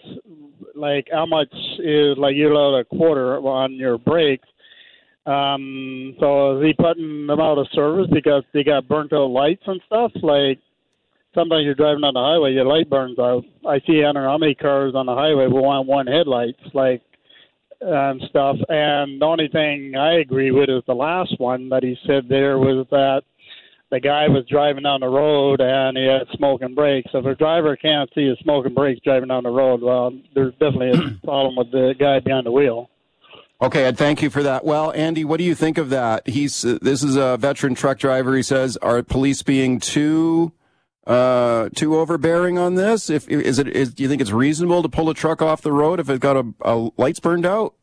like 0.77 1.09
how 1.11 1.27
much 1.27 1.53
is 1.79 2.17
like 2.17 2.37
you 2.37 2.49
load 2.49 2.79
a 2.79 2.85
quarter 2.85 3.39
on 3.39 3.75
your 3.75 3.99
brakes. 3.99 4.49
Um, 5.27 6.15
so 6.21 6.59
is 6.59 6.67
he 6.67 6.75
putting 6.75 7.27
them 7.27 7.41
out 7.41 7.59
of 7.59 7.67
service 7.73 8.09
because 8.13 8.45
they 8.53 8.63
got 8.63 8.87
burnt 8.87 9.13
out 9.13 9.31
lights 9.31 9.63
and 9.67 9.81
stuff? 9.87 10.13
Like 10.23 10.61
sometimes 11.35 11.65
you're 11.65 11.75
driving 11.75 12.05
on 12.05 12.15
the 12.15 12.21
highway, 12.21 12.53
your 12.53 12.65
light 12.65 12.89
burns 12.89 13.19
out. 13.19 13.45
I 13.67 13.81
see 13.87 14.01
I 14.01 14.13
don't 14.13 14.23
know 14.23 14.31
how 14.31 14.39
many 14.39 14.55
cars 14.55 14.95
on 14.95 15.07
the 15.07 15.15
highway 15.15 15.47
will 15.47 15.65
want 15.65 15.89
one 15.89 16.07
headlights. 16.07 16.61
Like, 16.73 17.03
and 17.85 18.23
stuff. 18.29 18.57
And 18.69 19.21
the 19.21 19.27
only 19.27 19.49
thing 19.49 19.95
I 19.97 20.21
agree 20.21 20.51
with 20.51 20.69
is 20.69 20.83
the 20.87 20.95
last 20.95 21.35
one 21.39 21.69
that 21.69 21.83
he 21.83 21.97
said 22.07 22.29
there 22.29 22.59
was 22.59 22.87
that 22.91 23.23
the 23.91 24.01
guy 24.01 24.29
was 24.29 24.45
driving 24.49 24.83
down 24.83 25.01
the 25.01 25.09
road 25.09 25.61
and 25.61 25.97
he 25.97 26.05
had 26.05 26.27
smoking 26.37 26.75
brakes. 26.75 27.11
If 27.13 27.25
a 27.27 27.35
driver 27.35 27.77
can't 27.77 28.11
see 28.15 28.27
his 28.27 28.39
smoking 28.41 28.75
brakes 28.75 29.01
driving 29.05 29.29
down 29.29 29.45
the 29.45 29.51
road, 29.51 29.83
well, 29.83 30.13
there's 30.35 30.55
definitely 30.55 30.91
a 30.91 31.19
problem 31.25 31.57
with 31.57 31.71
the 31.71 31.95
guy 31.99 32.21
behind 32.21 32.47
the 32.47 32.53
wheel. 32.53 32.91
Okay, 33.63 33.85
Ed, 33.85 33.97
thank 33.97 34.21
you 34.21 34.31
for 34.31 34.43
that. 34.43 34.65
Well, 34.65 34.93
Andy, 34.93 35.25
what 35.25 35.39
do 35.39 35.45
you 35.45 35.55
think 35.55 35.79
of 35.79 35.91
that? 35.91 36.29
He's 36.29 36.65
uh, 36.65 36.79
this 36.83 37.03
is 37.03 37.17
a 37.17 37.37
veteran 37.37 37.75
truck 37.75 37.99
driver. 37.99 38.37
He 38.37 38.43
says, 38.43 38.77
are 38.79 39.03
police 39.03 39.43
being 39.43 39.79
too 39.79 40.53
uh, 41.07 41.69
too 41.75 41.97
overbearing 41.97 42.59
on 42.59 42.75
this? 42.75 43.11
If 43.11 43.29
is 43.29 43.59
it 43.59 43.69
is 43.69 43.95
do 43.95 44.03
you 44.03 44.09
think 44.09 44.23
it's 44.23 44.33
reasonable 44.33 44.83
to 44.83 44.89
pull 44.89 45.11
a 45.11 45.15
truck 45.15 45.43
off 45.43 45.63
the 45.63 45.73
road 45.73 46.01
if 46.01 46.09
it's 46.09 46.19
got 46.19 46.37
a, 46.37 46.55
a 46.63 46.91
lights 46.97 47.21
burned 47.21 47.47
out? 47.47 47.75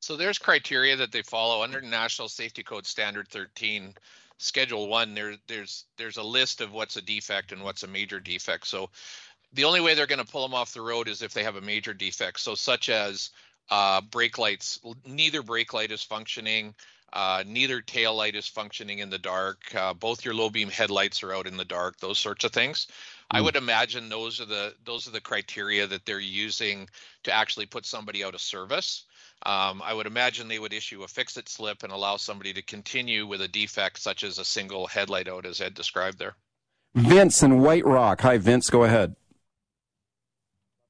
So 0.00 0.16
there's 0.16 0.38
criteria 0.38 0.96
that 0.96 1.12
they 1.12 1.22
follow 1.22 1.62
under 1.62 1.80
National 1.80 2.28
Safety 2.28 2.64
Code 2.64 2.86
Standard 2.86 3.28
13, 3.28 3.94
Schedule 4.38 4.88
One. 4.88 5.14
There, 5.14 5.36
there's 5.46 5.84
there's 5.96 6.16
a 6.16 6.22
list 6.22 6.60
of 6.60 6.72
what's 6.72 6.96
a 6.96 7.02
defect 7.02 7.52
and 7.52 7.62
what's 7.62 7.84
a 7.84 7.88
major 7.88 8.18
defect. 8.18 8.66
So 8.66 8.90
the 9.52 9.64
only 9.64 9.80
way 9.80 9.94
they're 9.94 10.06
going 10.06 10.24
to 10.24 10.30
pull 10.30 10.42
them 10.42 10.54
off 10.54 10.74
the 10.74 10.80
road 10.80 11.08
is 11.08 11.22
if 11.22 11.32
they 11.32 11.44
have 11.44 11.56
a 11.56 11.60
major 11.60 11.94
defect. 11.94 12.40
So 12.40 12.54
such 12.54 12.88
as 12.88 13.30
uh, 13.70 14.00
brake 14.00 14.38
lights, 14.38 14.80
neither 15.06 15.42
brake 15.42 15.72
light 15.72 15.92
is 15.92 16.02
functioning. 16.02 16.74
Uh, 17.12 17.44
neither 17.46 17.80
tail 17.80 18.14
light 18.14 18.34
is 18.34 18.46
functioning 18.46 19.00
in 19.00 19.10
the 19.10 19.18
dark. 19.18 19.74
Uh, 19.74 19.92
both 19.92 20.24
your 20.24 20.34
low 20.34 20.48
beam 20.48 20.68
headlights 20.68 21.22
are 21.22 21.34
out 21.34 21.46
in 21.46 21.56
the 21.56 21.64
dark. 21.64 21.98
Those 21.98 22.18
sorts 22.18 22.44
of 22.44 22.52
things. 22.52 22.86
Mm. 22.86 23.36
I 23.36 23.38
hmm. 23.38 23.44
would 23.44 23.56
imagine 23.56 24.08
those 24.08 24.40
are 24.40 24.46
the 24.46 24.74
those 24.84 25.06
are 25.06 25.10
the 25.10 25.20
criteria 25.20 25.86
that 25.86 26.06
they're 26.06 26.20
using 26.20 26.88
to 27.24 27.32
actually 27.32 27.66
put 27.66 27.84
somebody 27.84 28.24
out 28.24 28.34
of 28.34 28.40
service. 28.40 29.04
Um, 29.44 29.82
I 29.84 29.92
would 29.92 30.06
imagine 30.06 30.46
they 30.46 30.60
would 30.60 30.72
issue 30.72 31.02
a 31.02 31.08
fix-it 31.08 31.48
slip 31.48 31.82
and 31.82 31.92
allow 31.92 32.16
somebody 32.16 32.52
to 32.52 32.62
continue 32.62 33.26
with 33.26 33.40
a 33.40 33.48
defect 33.48 33.98
such 33.98 34.22
as 34.22 34.38
a 34.38 34.44
single 34.44 34.86
headlight 34.86 35.26
out, 35.26 35.46
as 35.46 35.60
Ed 35.60 35.74
described 35.74 36.18
there. 36.18 36.36
Vince 36.94 37.42
in 37.42 37.60
White 37.60 37.84
Rock. 37.84 38.20
Hi, 38.20 38.38
Vince. 38.38 38.70
Go 38.70 38.84
ahead. 38.84 39.16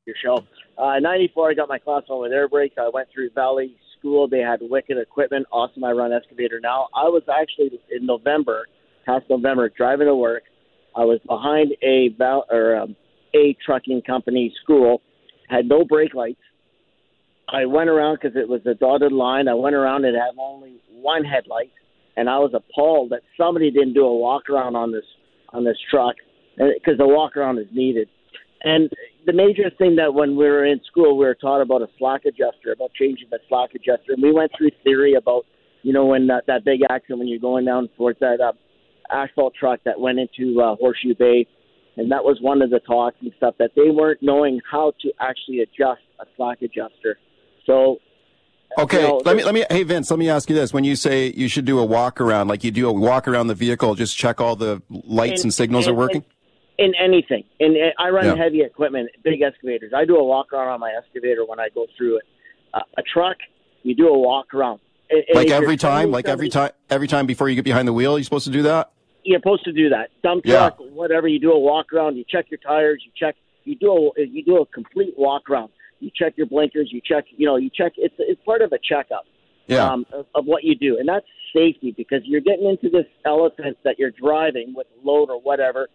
Your 0.04 0.16
show. 0.22 0.44
Uh, 0.76 0.98
94, 0.98 1.50
I 1.50 1.54
got 1.54 1.68
my 1.68 1.78
class 1.78 2.02
one 2.08 2.22
with 2.22 2.32
air 2.32 2.48
brakes. 2.48 2.74
I 2.78 2.90
went 2.92 3.08
through 3.10 3.30
Valley 3.30 3.76
School. 4.02 4.26
They 4.28 4.40
had 4.40 4.58
wicked 4.60 4.98
equipment. 4.98 5.46
Awesome. 5.52 5.84
I 5.84 5.92
run 5.92 6.12
excavator 6.12 6.58
now. 6.60 6.88
I 6.94 7.04
was 7.04 7.22
actually 7.32 7.78
in 7.90 8.04
November, 8.04 8.66
past 9.06 9.24
November, 9.30 9.68
driving 9.68 10.08
to 10.08 10.16
work. 10.16 10.42
I 10.96 11.04
was 11.04 11.20
behind 11.26 11.72
a 11.82 12.08
val- 12.18 12.46
or 12.50 12.76
um, 12.76 12.96
a 13.34 13.56
trucking 13.64 14.02
company 14.02 14.52
school. 14.62 15.00
Had 15.48 15.66
no 15.68 15.84
brake 15.84 16.14
lights. 16.14 16.40
I 17.48 17.66
went 17.66 17.88
around 17.88 18.18
because 18.20 18.36
it 18.36 18.48
was 18.48 18.60
a 18.66 18.74
dotted 18.74 19.12
line. 19.12 19.46
I 19.46 19.54
went 19.54 19.76
around. 19.76 20.04
It 20.04 20.14
had 20.14 20.34
only 20.38 20.80
one 20.90 21.24
headlight, 21.24 21.70
and 22.16 22.28
I 22.28 22.38
was 22.38 22.52
appalled 22.54 23.10
that 23.10 23.20
somebody 23.36 23.70
didn't 23.70 23.94
do 23.94 24.04
a 24.04 24.18
walk 24.18 24.48
around 24.50 24.74
on 24.74 24.90
this 24.90 25.04
on 25.50 25.64
this 25.64 25.76
truck 25.90 26.16
because 26.56 26.98
the 26.98 27.06
walk 27.06 27.36
around 27.36 27.58
is 27.58 27.66
needed. 27.72 28.08
And 28.64 28.90
the 29.26 29.32
major 29.32 29.70
thing 29.78 29.96
that 29.96 30.14
when 30.14 30.36
we 30.36 30.44
were 30.44 30.64
in 30.64 30.80
school, 30.84 31.16
we 31.16 31.24
were 31.24 31.34
taught 31.34 31.60
about 31.60 31.82
a 31.82 31.88
slack 31.98 32.24
adjuster, 32.24 32.72
about 32.72 32.92
changing 32.94 33.28
the 33.30 33.38
slack 33.48 33.70
adjuster. 33.74 34.12
And 34.12 34.22
we 34.22 34.32
went 34.32 34.52
through 34.56 34.70
theory 34.82 35.14
about, 35.14 35.46
you 35.82 35.92
know, 35.92 36.06
when 36.06 36.26
that, 36.28 36.44
that 36.46 36.64
big 36.64 36.80
accident 36.88 37.20
when 37.20 37.28
you're 37.28 37.38
going 37.38 37.64
down 37.64 37.88
towards 37.96 38.18
that 38.20 38.40
uh, 38.40 38.52
asphalt 39.12 39.54
truck 39.58 39.80
that 39.84 40.00
went 40.00 40.18
into 40.18 40.60
uh, 40.60 40.76
Horseshoe 40.76 41.14
Bay. 41.14 41.46
And 41.96 42.10
that 42.10 42.24
was 42.24 42.38
one 42.40 42.62
of 42.62 42.70
the 42.70 42.80
talks 42.80 43.16
and 43.20 43.32
stuff 43.36 43.54
that 43.58 43.72
they 43.76 43.90
weren't 43.90 44.22
knowing 44.22 44.60
how 44.68 44.92
to 45.02 45.12
actually 45.20 45.60
adjust 45.60 46.00
a 46.20 46.24
slack 46.36 46.62
adjuster. 46.62 47.18
So 47.66 47.98
Okay, 48.78 49.02
you 49.02 49.08
know, 49.08 49.22
let 49.26 49.36
me 49.36 49.44
let 49.44 49.52
me. 49.52 49.66
Hey 49.68 49.82
Vince, 49.82 50.10
let 50.10 50.18
me 50.18 50.30
ask 50.30 50.48
you 50.48 50.56
this: 50.56 50.72
When 50.72 50.82
you 50.82 50.96
say 50.96 51.26
you 51.26 51.46
should 51.46 51.66
do 51.66 51.78
a 51.78 51.84
walk 51.84 52.22
around, 52.22 52.48
like 52.48 52.64
you 52.64 52.70
do 52.70 52.88
a 52.88 52.92
walk 52.92 53.28
around 53.28 53.48
the 53.48 53.54
vehicle, 53.54 53.94
just 53.94 54.16
check 54.16 54.40
all 54.40 54.56
the 54.56 54.80
lights 54.88 55.42
and, 55.42 55.48
and 55.48 55.54
signals 55.54 55.86
and, 55.86 55.94
are 55.94 55.98
working 55.98 56.24
in 56.78 56.92
anything. 56.94 57.44
And 57.60 57.76
I 57.98 58.10
run 58.10 58.24
yeah. 58.24 58.36
heavy 58.36 58.62
equipment, 58.62 59.10
big 59.22 59.42
excavators. 59.42 59.92
I 59.94 60.04
do 60.04 60.16
a 60.16 60.24
walk 60.24 60.52
around 60.52 60.68
on 60.68 60.80
my 60.80 60.92
excavator 60.96 61.44
when 61.44 61.60
I 61.60 61.68
go 61.74 61.86
through 61.96 62.18
it. 62.18 62.24
Uh, 62.74 62.80
a 62.96 63.02
truck, 63.02 63.36
you 63.82 63.94
do 63.94 64.08
a 64.08 64.18
walk 64.18 64.54
around. 64.54 64.80
And 65.10 65.24
like 65.34 65.50
every 65.50 65.76
time, 65.76 66.10
like 66.10 66.26
every 66.26 66.48
time, 66.48 66.70
every 66.88 67.06
time 67.06 67.26
before 67.26 67.48
you 67.48 67.54
get 67.54 67.64
behind 67.64 67.86
the 67.86 67.92
wheel, 67.92 68.18
you're 68.18 68.24
supposed 68.24 68.46
to 68.46 68.52
do 68.52 68.62
that. 68.62 68.92
You're 69.24 69.38
supposed 69.38 69.64
to 69.64 69.72
do 69.72 69.90
that. 69.90 70.10
Dump 70.22 70.44
truck, 70.44 70.78
yeah. 70.80 70.86
whatever. 70.86 71.28
You 71.28 71.38
do 71.38 71.52
a 71.52 71.58
walk 71.58 71.92
around. 71.92 72.16
You 72.16 72.24
check 72.26 72.46
your 72.50 72.58
tires. 72.58 73.02
You 73.04 73.12
check. 73.14 73.36
You 73.64 73.76
do 73.76 74.12
a 74.16 74.22
you 74.22 74.42
do 74.42 74.56
a 74.56 74.66
complete 74.66 75.14
walk 75.18 75.50
around. 75.50 75.70
You 76.00 76.10
check 76.14 76.32
your 76.36 76.46
blinkers. 76.46 76.88
You 76.90 77.02
check. 77.04 77.26
You 77.36 77.46
know. 77.46 77.56
You 77.56 77.70
check. 77.72 77.92
It's 77.96 78.14
it's 78.18 78.40
part 78.44 78.62
of 78.62 78.72
a 78.72 78.78
checkup. 78.78 79.26
Yeah. 79.66 79.86
Um, 79.86 80.06
of, 80.12 80.26
of 80.34 80.46
what 80.46 80.64
you 80.64 80.74
do, 80.74 80.98
and 80.98 81.08
that's 81.08 81.26
safety 81.54 81.94
because 81.96 82.22
you're 82.24 82.40
getting 82.40 82.66
into 82.66 82.88
this 82.88 83.06
elephant 83.24 83.76
that 83.84 83.98
you're 83.98 84.10
driving 84.10 84.74
with 84.74 84.86
load 85.04 85.30
or 85.30 85.40
whatever 85.40 85.88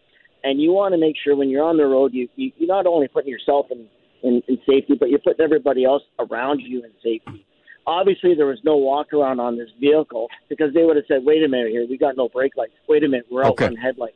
and 0.44 0.62
you 0.62 0.72
want 0.72 0.94
to 0.94 1.00
make 1.00 1.15
sure 1.22 1.36
when 1.36 1.50
you're 1.50 1.63
on 1.63 1.77
the 1.77 1.86
road, 1.86 2.13
you, 2.13 2.27
you 2.36 2.51
you're 2.58 2.67
not 2.67 2.86
only 2.86 3.08
putting 3.08 3.29
yourself 3.29 3.67
in, 3.72 3.88
in 4.24 4.41
in 4.48 4.58
safety, 4.67 4.96
but 5.00 5.10
you're 5.10 5.20
putting 5.20 5.44
everybody 5.44 5.86
else 5.86 6.03
around 6.20 6.60
you 6.60 6.84
in 6.84 6.91
safety. 7.03 7.46
Obviously, 7.86 8.36
there 8.36 8.48
was 8.48 8.60
no 8.63 8.75
walk 8.75 9.13
around 9.13 9.39
on 9.39 9.58
this 9.58 9.70
vehicle 9.79 10.27
because 10.50 10.74
they 10.74 10.84
would 10.84 10.96
have 10.96 11.06
said, 11.08 11.24
"Wait 11.24 11.44
a 11.44 11.48
minute, 11.48 11.72
here 11.72 11.86
we 11.89 11.98
got 11.98 12.17
no 12.17 12.29
brake 12.29 12.58
lights. 12.58 12.74
Wait 12.88 13.03
a 13.03 13.08
minute, 13.08 13.27
we're 13.32 13.44
out 13.44 13.51
okay. 13.51 13.65
one 13.65 13.75
headlight." 13.75 14.15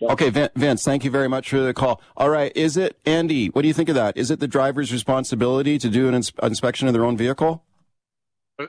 So. 0.00 0.08
Okay, 0.10 0.30
Vince, 0.30 0.84
thank 0.84 1.04
you 1.04 1.10
very 1.10 1.28
much 1.28 1.50
for 1.50 1.58
the 1.58 1.74
call. 1.74 2.00
All 2.16 2.30
right, 2.30 2.52
is 2.54 2.76
it 2.76 2.96
Andy? 3.04 3.48
What 3.48 3.62
do 3.62 3.68
you 3.68 3.74
think 3.74 3.88
of 3.88 3.96
that? 3.96 4.16
Is 4.16 4.30
it 4.30 4.38
the 4.38 4.46
driver's 4.46 4.92
responsibility 4.92 5.76
to 5.78 5.88
do 5.88 6.06
an 6.06 6.14
ins- 6.14 6.32
inspection 6.40 6.86
of 6.86 6.94
their 6.94 7.04
own 7.04 7.16
vehicle? 7.16 7.64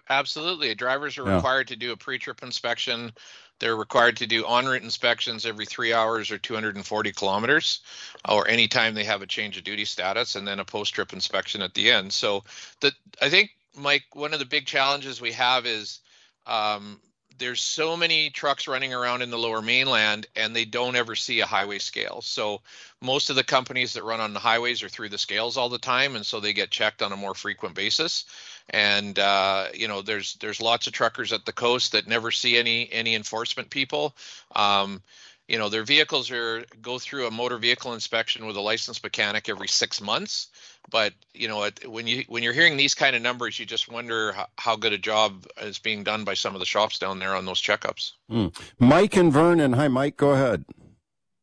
Absolutely. 0.09 0.75
Drivers 0.75 1.17
are 1.17 1.25
yeah. 1.25 1.35
required 1.35 1.67
to 1.69 1.75
do 1.75 1.91
a 1.91 1.97
pre 1.97 2.17
trip 2.19 2.43
inspection. 2.43 3.11
They're 3.59 3.75
required 3.75 4.15
to 4.17 4.27
do 4.27 4.45
en 4.45 4.65
route 4.65 4.83
inspections 4.83 5.45
every 5.45 5.65
three 5.65 5.93
hours 5.93 6.31
or 6.31 6.37
240 6.37 7.11
kilometers, 7.11 7.81
or 8.27 8.47
anytime 8.47 8.93
they 8.93 9.03
have 9.03 9.21
a 9.21 9.27
change 9.27 9.57
of 9.57 9.63
duty 9.63 9.85
status, 9.85 10.35
and 10.35 10.47
then 10.47 10.59
a 10.59 10.65
post 10.65 10.93
trip 10.93 11.11
inspection 11.11 11.61
at 11.61 11.73
the 11.73 11.91
end. 11.91 12.13
So, 12.13 12.43
the, 12.79 12.93
I 13.21 13.29
think, 13.29 13.51
Mike, 13.75 14.05
one 14.13 14.33
of 14.33 14.39
the 14.39 14.45
big 14.45 14.65
challenges 14.65 15.19
we 15.19 15.31
have 15.33 15.65
is 15.65 15.99
um, 16.47 17.01
there's 17.39 17.61
so 17.61 17.97
many 17.97 18.29
trucks 18.29 18.67
running 18.67 18.93
around 18.93 19.21
in 19.21 19.29
the 19.29 19.37
lower 19.37 19.61
mainland 19.61 20.27
and 20.35 20.55
they 20.55 20.65
don't 20.65 20.95
ever 20.95 21.15
see 21.15 21.39
a 21.39 21.45
highway 21.45 21.79
scale. 21.79 22.21
So 22.21 22.61
most 23.01 23.29
of 23.29 23.35
the 23.35 23.43
companies 23.43 23.93
that 23.93 24.03
run 24.03 24.19
on 24.19 24.33
the 24.33 24.39
highways 24.39 24.83
are 24.83 24.89
through 24.89 25.09
the 25.09 25.17
scales 25.17 25.57
all 25.57 25.69
the 25.69 25.77
time 25.77 26.15
and 26.15 26.25
so 26.25 26.39
they 26.39 26.53
get 26.53 26.69
checked 26.69 27.01
on 27.01 27.11
a 27.11 27.17
more 27.17 27.33
frequent 27.33 27.75
basis. 27.75 28.25
And 28.69 29.17
uh, 29.17 29.67
you 29.73 29.87
know, 29.87 30.01
there's 30.01 30.35
there's 30.35 30.61
lots 30.61 30.85
of 30.85 30.93
truckers 30.93 31.33
at 31.33 31.45
the 31.45 31.53
coast 31.53 31.93
that 31.93 32.07
never 32.07 32.29
see 32.29 32.57
any 32.57 32.87
any 32.91 33.15
enforcement 33.15 33.69
people. 33.69 34.15
Um, 34.55 35.01
you 35.49 35.57
know, 35.57 35.67
their 35.67 35.83
vehicles 35.83 36.29
are 36.29 36.63
go 36.79 36.99
through 36.99 37.25
a 37.25 37.31
motor 37.31 37.57
vehicle 37.57 37.93
inspection 37.93 38.45
with 38.45 38.55
a 38.55 38.61
licensed 38.61 39.03
mechanic 39.03 39.49
every 39.49 39.67
six 39.67 39.99
months. 39.99 40.49
But 40.91 41.13
you 41.33 41.47
know 41.47 41.67
when 41.85 42.05
you 42.05 42.23
when 42.27 42.43
you're 42.43 42.53
hearing 42.53 42.77
these 42.77 42.93
kind 42.93 43.15
of 43.15 43.21
numbers 43.21 43.59
you 43.59 43.65
just 43.65 43.91
wonder 43.91 44.31
how, 44.31 44.47
how, 44.57 44.75
good 44.75 44.93
a 44.93 44.97
job 44.97 45.45
is 45.61 45.79
being 45.79 46.03
done 46.03 46.23
by 46.23 46.35
some 46.35 46.53
of 46.55 46.59
the 46.59 46.65
shops 46.65 46.99
down 46.99 47.19
there 47.19 47.35
on 47.35 47.45
those 47.45 47.61
checkups. 47.61 48.13
Mm. 48.31 48.55
mike 48.79 49.17
and 49.17 49.33
vernon. 49.33 49.73
Hi 49.73 49.87
mike. 49.87 50.17
Go 50.17 50.31
ahead. 50.31 50.65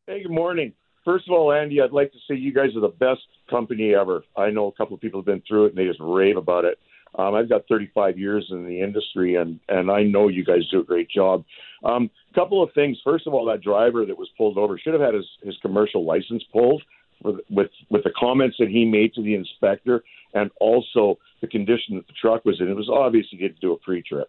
Hey 0.06 0.22
good 0.22 0.32
morning. 0.32 0.72
First 1.04 1.28
of 1.28 1.34
all 1.34 1.52
andy 1.52 1.80
i'd 1.80 1.92
like 1.92 2.12
to 2.12 2.18
say 2.28 2.34
you 2.34 2.52
guys 2.52 2.75
are 2.75 2.80
the 2.80 2.88
best 2.88 3.22
company 3.48 3.94
ever. 3.94 4.25
I 4.36 4.50
know 4.50 4.66
a 4.66 4.72
couple 4.72 4.94
of 4.94 5.00
people 5.00 5.20
have 5.20 5.26
been 5.26 5.42
through 5.46 5.66
it 5.66 5.68
and 5.70 5.78
they 5.78 5.86
just 5.86 6.00
rave 6.00 6.36
about 6.36 6.64
it 6.64 6.78
um, 7.18 7.35
I've 7.35 7.49
got 7.49 7.62
35 7.68 8.18
years 8.18 8.46
in 8.50 8.66
the 8.66 8.80
industry, 8.80 9.37
and 9.37 9.58
and 9.68 9.90
I 9.90 10.02
know 10.02 10.28
you 10.28 10.44
guys 10.44 10.68
do 10.70 10.80
a 10.80 10.85
great 10.85 11.11
job. 11.11 11.44
A 11.85 11.88
um, 11.88 12.11
couple 12.35 12.62
of 12.62 12.70
things. 12.75 12.99
First 13.02 13.26
of 13.26 13.35
all, 13.35 13.46
that 13.46 13.62
driver 13.62 14.04
that 14.04 14.18
was 14.18 14.28
pulled 14.37 14.58
over 14.58 14.78
should 14.78 14.92
have 14.92 15.02
had 15.02 15.14
his 15.14 15.26
his 15.42 15.56
commercial 15.62 16.04
license 16.04 16.42
pulled 16.52 16.82
with 17.23 17.37
with 17.50 17.70
with 17.90 18.04
the 18.04 18.12
comments 18.18 18.56
that 18.58 18.68
he 18.68 18.85
made 18.85 19.14
to 19.14 19.23
the 19.23 19.35
inspector, 19.35 20.04
and 20.35 20.50
also 20.61 21.18
the 21.40 21.46
condition 21.46 21.96
that 21.96 22.06
the 22.06 22.14
truck 22.20 22.44
was 22.44 22.61
in. 22.61 22.68
It 22.68 22.76
was 22.76 22.90
obvious 22.90 23.26
he 23.30 23.38
to 23.38 23.49
do 23.49 23.73
a 23.73 23.78
pre-trip. 23.78 24.28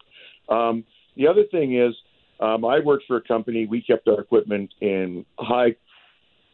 Um, 0.50 0.86
the 1.16 1.28
other 1.28 1.44
thing 1.52 1.78
is, 1.78 1.94
um, 2.40 2.64
I 2.64 2.80
worked 2.80 3.06
for 3.08 3.18
a 3.18 3.22
company. 3.22 3.66
We 3.66 3.82
kept 3.82 4.08
our 4.08 4.22
equipment 4.22 4.74
in 4.82 5.26
high 5.38 5.76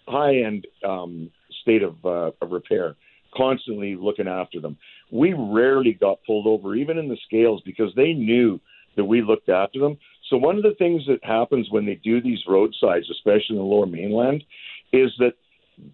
high 0.07 0.37
end 0.37 0.67
um, 0.87 1.29
state 1.61 1.83
of, 1.83 1.95
uh, 2.05 2.31
of 2.41 2.51
repair, 2.51 2.95
constantly 3.35 3.95
looking 3.95 4.27
after 4.27 4.59
them. 4.59 4.77
We 5.11 5.33
rarely 5.33 5.93
got 5.93 6.19
pulled 6.25 6.47
over, 6.47 6.75
even 6.75 6.97
in 6.97 7.09
the 7.09 7.17
scales, 7.25 7.61
because 7.65 7.93
they 7.95 8.13
knew 8.13 8.59
that 8.95 9.05
we 9.05 9.21
looked 9.21 9.49
after 9.49 9.79
them. 9.79 9.97
So 10.29 10.37
one 10.37 10.57
of 10.57 10.63
the 10.63 10.75
things 10.77 11.03
that 11.07 11.23
happens 11.23 11.67
when 11.69 11.85
they 11.85 11.95
do 11.95 12.21
these 12.21 12.39
roadsides, 12.47 13.09
especially 13.09 13.55
in 13.55 13.57
the 13.57 13.63
lower 13.63 13.85
mainland, 13.85 14.43
is 14.91 15.11
that 15.19 15.33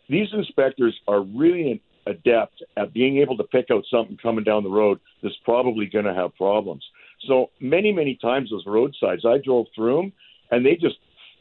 these 0.09 0.27
inspectors 0.33 0.97
are 1.07 1.21
really 1.21 1.81
adept 2.05 2.63
at 2.77 2.93
being 2.93 3.17
able 3.17 3.37
to 3.37 3.43
pick 3.43 3.67
out 3.71 3.83
something 3.89 4.17
coming 4.17 4.43
down 4.43 4.63
the 4.63 4.69
road 4.69 4.99
that's 5.21 5.35
probably 5.45 5.85
going 5.85 6.05
to 6.05 6.13
have 6.13 6.35
problems. 6.35 6.83
So 7.27 7.49
many, 7.59 7.91
many 7.91 8.17
times 8.21 8.49
those 8.49 8.65
roadsides, 8.65 9.25
I 9.25 9.37
drove 9.43 9.67
through 9.75 9.97
them 9.97 10.13
and 10.51 10.65
they 10.65 10.75
just 10.75 10.95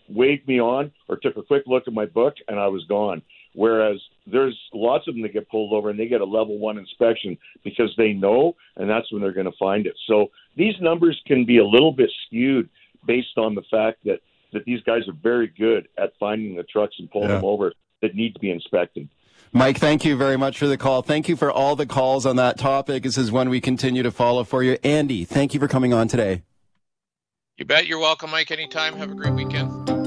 waved 0.08 0.46
me 0.48 0.60
on 0.60 0.92
or 1.08 1.16
took 1.16 1.36
a 1.36 1.42
quick 1.42 1.64
look 1.66 1.84
at 1.86 1.94
my 1.94 2.06
book 2.06 2.34
and 2.48 2.58
I 2.58 2.68
was 2.68 2.84
gone. 2.84 3.22
Whereas 3.54 4.00
there's 4.30 4.58
lots 4.72 5.08
of 5.08 5.14
them 5.14 5.22
that 5.22 5.32
get 5.32 5.48
pulled 5.48 5.72
over 5.72 5.90
and 5.90 5.98
they 5.98 6.06
get 6.06 6.20
a 6.20 6.24
level 6.24 6.58
one 6.58 6.78
inspection 6.78 7.36
because 7.64 7.92
they 7.96 8.12
know, 8.12 8.54
and 8.76 8.88
that's 8.88 9.10
when 9.12 9.22
they're 9.22 9.32
going 9.32 9.50
to 9.50 9.58
find 9.58 9.86
it. 9.86 9.94
So 10.06 10.30
these 10.56 10.74
numbers 10.80 11.20
can 11.26 11.44
be 11.44 11.58
a 11.58 11.64
little 11.64 11.92
bit 11.92 12.10
skewed 12.26 12.68
based 13.06 13.36
on 13.36 13.54
the 13.54 13.62
fact 13.70 14.04
that 14.04 14.20
that 14.52 14.64
these 14.64 14.82
guys 14.82 15.06
are 15.08 15.14
very 15.22 15.46
good 15.46 15.88
at 15.98 16.12
finding 16.18 16.56
the 16.56 16.62
trucks 16.62 16.96
and 16.98 17.10
pulling 17.10 17.28
yeah. 17.28 17.36
them 17.36 17.44
over 17.44 17.72
that 18.00 18.14
need 18.14 18.32
to 18.32 18.40
be 18.40 18.50
inspected. 18.50 19.06
Mike, 19.52 19.78
thank 19.78 20.04
you 20.04 20.16
very 20.16 20.36
much 20.36 20.58
for 20.58 20.66
the 20.66 20.76
call. 20.76 21.02
Thank 21.02 21.28
you 21.28 21.36
for 21.36 21.50
all 21.50 21.76
the 21.76 21.86
calls 21.86 22.26
on 22.26 22.36
that 22.36 22.58
topic. 22.58 23.02
This 23.02 23.18
is 23.18 23.32
one 23.32 23.48
we 23.48 23.60
continue 23.60 24.02
to 24.02 24.10
follow 24.10 24.44
for 24.44 24.62
you. 24.62 24.78
Andy, 24.82 25.24
thank 25.24 25.54
you 25.54 25.60
for 25.60 25.68
coming 25.68 25.92
on 25.92 26.08
today. 26.08 26.42
You 27.56 27.64
bet. 27.64 27.86
You're 27.86 27.98
welcome, 27.98 28.30
Mike. 28.30 28.50
Anytime. 28.50 28.96
Have 28.96 29.10
a 29.10 29.14
great 29.14 29.34
weekend. 29.34 29.97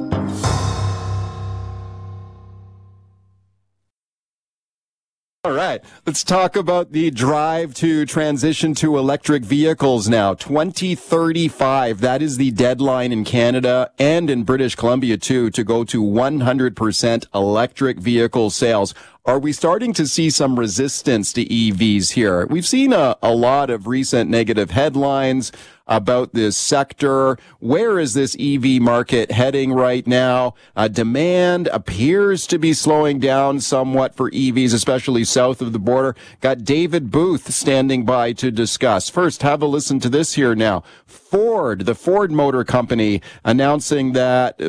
All 5.44 5.54
right, 5.54 5.84
let's 6.06 6.24
talk 6.24 6.56
about 6.56 6.92
the 6.92 7.10
drive 7.10 7.74
to 7.76 8.06
transition 8.06 8.76
to 8.76 9.00
electric 9.00 9.44
vehicles 9.44 10.08
now. 10.08 10.36
2035, 10.36 12.00
that 12.00 12.22
is 12.22 12.38
the 12.38 12.52
deadline 12.52 13.12
in 13.12 13.24
Canada 13.24 13.90
and 13.98 14.30
in 14.30 14.44
British 14.44 14.76
Columbia 14.76 15.18
too, 15.18 15.50
to 15.50 15.64
go 15.64 15.84
to 15.84 16.04
100% 16.04 17.26
electric 17.34 17.98
vehicle 17.98 18.52
sales. 18.52 18.94
Are 19.24 19.38
we 19.38 19.54
starting 19.54 19.94
to 19.94 20.08
see 20.08 20.32
some 20.32 20.58
resistance 20.58 21.32
to 21.34 21.46
EVs 21.46 22.14
here? 22.14 22.48
We've 22.48 22.66
seen 22.66 22.92
a, 22.92 23.16
a 23.22 23.36
lot 23.36 23.70
of 23.70 23.86
recent 23.86 24.32
negative 24.32 24.72
headlines 24.72 25.52
about 25.86 26.34
this 26.34 26.58
sector. 26.58 27.38
Where 27.60 28.00
is 28.00 28.16
this 28.16 28.36
EV 28.40 28.82
market 28.82 29.30
heading 29.30 29.74
right 29.74 30.08
now? 30.08 30.56
Uh, 30.76 30.88
demand 30.88 31.68
appears 31.68 32.48
to 32.48 32.58
be 32.58 32.74
slowing 32.74 33.20
down 33.20 33.60
somewhat 33.60 34.16
for 34.16 34.32
EVs, 34.32 34.74
especially 34.74 35.24
south 35.24 35.62
of 35.62 35.72
the 35.72 35.78
border. 35.78 36.16
Got 36.40 36.64
David 36.64 37.12
Booth 37.12 37.54
standing 37.54 38.06
by 38.06 38.34
to 38.34 38.50
discuss. 38.50 39.08
First, 39.08 39.44
have 39.44 39.62
a 39.62 39.68
listen 39.68 40.00
to 40.00 40.10
this 40.10 40.34
here 40.34 40.56
now. 40.56 40.84
Ford, 41.06 41.86
the 41.86 41.94
Ford 41.94 42.32
Motor 42.32 42.64
Company, 42.64 43.22
announcing 43.46 44.14
that 44.14 44.60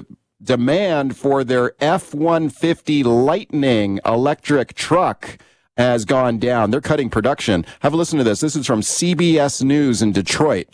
demand 0.43 1.17
for 1.17 1.45
their 1.45 1.73
F-150 1.81 3.05
Lightning 3.05 4.01
electric 4.05 4.75
truck 4.75 5.39
has 5.77 6.05
gone 6.05 6.39
down. 6.39 6.71
They're 6.71 6.81
cutting 6.81 7.11
production. 7.11 7.65
Have 7.81 7.93
a 7.93 7.97
listen 7.97 8.19
to 8.19 8.25
this. 8.25 8.41
This 8.41 8.57
is 8.57 8.67
from 8.67 8.81
CBS 8.81 9.63
News 9.63 10.03
in 10.03 10.13
Detroit. 10.13 10.69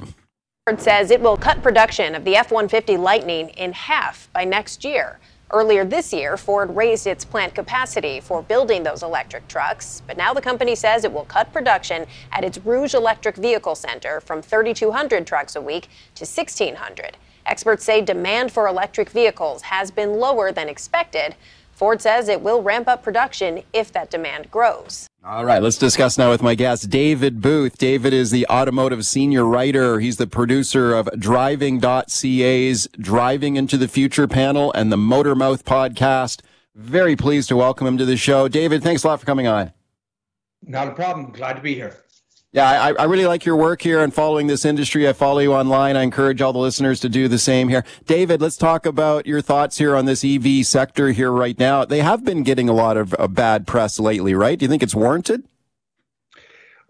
Ford 0.67 0.81
says 0.81 1.11
it 1.11 1.21
will 1.21 1.37
cut 1.37 1.63
production 1.63 2.15
of 2.15 2.25
the 2.25 2.37
F-150 2.37 2.99
Lightning 2.99 3.51
in 3.51 3.73
half 3.73 4.29
by 4.33 4.45
next 4.45 4.85
year. 4.85 5.19
Earlier 5.51 5.87
this 5.87 6.13
year, 6.13 6.37
Ford 6.37 6.77
raised 6.77 7.07
its 7.07 7.25
plant 7.25 7.55
capacity 7.55 8.21
for 8.21 8.43
building 8.43 8.83
those 8.83 9.03
electric 9.03 9.49
trucks, 9.49 10.03
but 10.07 10.19
now 10.19 10.35
the 10.35 10.43
company 10.43 10.75
says 10.75 11.05
it 11.05 11.13
will 11.13 11.25
cut 11.25 11.51
production 11.55 12.05
at 12.33 12.45
its 12.45 12.59
Rouge 12.59 12.93
Electric 12.93 13.37
Vehicle 13.37 13.75
Center 13.75 14.21
from 14.21 14.43
3,200 14.43 15.27
trucks 15.27 15.57
a 15.57 15.61
week 15.63 15.89
to 16.17 16.27
1,600. 16.27 17.17
Experts 17.49 17.83
say 17.83 18.03
demand 18.03 18.53
for 18.53 18.69
electric 18.69 19.09
vehicles 19.09 19.63
has 19.63 19.91
been 19.91 20.19
lower 20.19 20.53
than 20.53 20.69
expected. 20.69 21.35
Ford 21.73 22.03
says 22.03 22.29
it 22.29 22.43
will 22.43 22.63
ramp 22.63 22.89
up 22.89 23.03
production 23.03 23.63
if 23.73 23.91
that 23.93 24.11
demand 24.11 24.51
grows. 24.51 25.07
All 25.25 25.47
right, 25.47 25.63
let's 25.63 25.79
discuss 25.79 26.19
now 26.19 26.31
with 26.31 26.43
my 26.43 26.55
guest, 26.55 26.91
David 26.91 27.41
Booth. 27.41 27.79
David 27.79 28.13
is 28.13 28.31
the 28.31 28.47
automotive 28.49 29.07
senior 29.07 29.45
writer. 29.45 29.99
He's 29.99 30.19
the 30.19 30.27
producer 30.27 30.95
of 30.95 31.09
Driving.ca's 31.19 32.89
Driving 32.99 33.57
into 33.57 33.79
the 33.79 33.89
Future 33.89 34.29
panel 34.29 34.71
and 34.75 34.93
the 34.93 34.97
Motormouth 34.97 35.63
podcast. 35.63 36.43
Very 36.75 37.17
pleased 37.17 37.49
to 37.49 37.57
welcome 37.57 37.87
him 37.87 37.97
to 37.97 38.05
the 38.05 38.17
show. 38.19 38.49
David, 38.49 38.83
thanks 38.83 39.05
a 39.05 39.09
lot 39.09 39.21
for 39.21 39.27
coming 39.27 39.47
on. 39.47 39.73
Not 40.63 40.89
a 40.89 40.93
problem. 40.93 41.31
Glad 41.33 41.55
to 41.55 41.63
be 41.63 41.75
here. 41.75 41.97
Yeah, 42.51 42.67
I, 42.67 42.93
I, 42.93 43.05
really 43.05 43.27
like 43.27 43.45
your 43.45 43.57
work 43.57 43.83
here 43.83 44.01
and 44.01 44.13
following 44.13 44.47
this 44.47 44.65
industry. 44.65 45.07
I 45.07 45.13
follow 45.13 45.41
you 45.41 45.53
online. 45.53 45.97
I 45.97 46.03
encourage 46.03 46.41
all 46.41 46.55
the 46.55 46.59
listeners 46.59 46.99
to 47.01 47.11
do 47.11 47.29
the 47.29 47.39
same 47.39 47.69
here. 47.69 47.85
David, 48.07 48.41
let's 48.41 48.57
talk 48.57 48.87
about 48.87 49.27
your 49.27 49.43
thoughts 49.43 49.77
here 49.77 49.95
on 49.95 50.07
this 50.07 50.25
EV 50.25 50.65
sector 50.65 51.11
here 51.11 51.31
right 51.31 51.59
now. 51.59 51.85
They 51.85 52.01
have 52.01 52.25
been 52.25 52.45
getting 52.45 52.71
a 52.71 52.73
lot 52.73 52.97
of 52.97 53.15
uh, 53.19 53.29
bad 53.29 53.67
press 53.67 54.01
lately, 54.01 54.33
right? 54.33 54.59
Do 54.59 54.65
you 54.65 54.71
think 54.71 54.83
it's 54.83 54.95
warranted? 54.95 55.45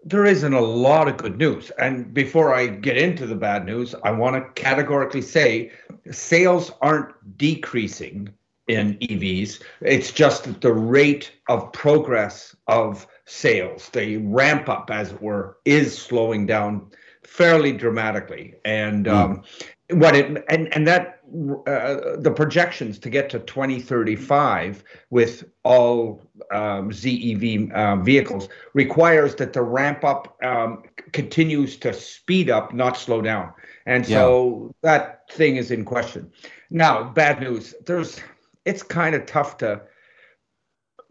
There 0.05 0.25
isn't 0.25 0.53
a 0.53 0.61
lot 0.61 1.09
of 1.09 1.17
good 1.17 1.37
news. 1.37 1.71
And 1.71 2.13
before 2.13 2.55
I 2.55 2.67
get 2.67 2.95
into 2.95 3.27
the 3.27 3.35
bad 3.35 3.65
news, 3.65 3.93
I 4.01 4.11
want 4.11 4.37
to 4.37 4.61
categorically 4.61 5.21
say 5.21 5.73
sales 6.09 6.71
aren't 6.81 7.37
decreasing 7.37 8.29
in 8.69 8.97
EVs. 8.99 9.61
It's 9.81 10.13
just 10.13 10.45
that 10.45 10.61
the 10.61 10.71
rate 10.71 11.33
of 11.49 11.69
progress 11.73 12.55
of 12.67 13.07
sales, 13.29 13.89
the 13.89 14.17
ramp 14.17 14.67
up, 14.67 14.89
as 14.91 15.11
it 15.11 15.21
were, 15.21 15.57
is 15.65 15.97
slowing 15.97 16.45
down 16.45 16.89
fairly 17.23 17.71
dramatically. 17.71 18.55
And 18.65 19.05
mm. 19.05 19.11
um, 19.11 19.43
what 19.91 20.15
it 20.15 20.43
and 20.49 20.73
and 20.73 20.87
that 20.87 21.19
uh, 21.67 22.17
the 22.17 22.33
projections 22.35 22.97
to 22.99 23.09
get 23.09 23.29
to 23.29 23.39
2035 23.39 24.83
with 25.11 25.43
all 25.63 26.21
um, 26.51 26.89
ZEV 26.89 27.71
uh, 27.71 27.97
vehicles 27.97 28.49
requires 28.73 29.35
that 29.35 29.53
the 29.53 29.61
ramp 29.61 30.03
up 30.03 30.37
um, 30.43 30.83
continues 31.11 31.77
to 31.77 31.93
speed 31.93 32.49
up, 32.49 32.73
not 32.73 32.97
slow 32.97 33.21
down. 33.21 33.53
And 33.85 34.05
so 34.05 34.73
yeah. 34.83 34.89
that 34.89 35.31
thing 35.31 35.57
is 35.57 35.69
in 35.71 35.85
question. 35.85 36.31
Now, 36.71 37.03
bad 37.03 37.39
news. 37.39 37.75
There's 37.85 38.19
it's 38.65 38.83
kind 38.83 39.15
of 39.15 39.25
tough 39.25 39.57
to 39.57 39.81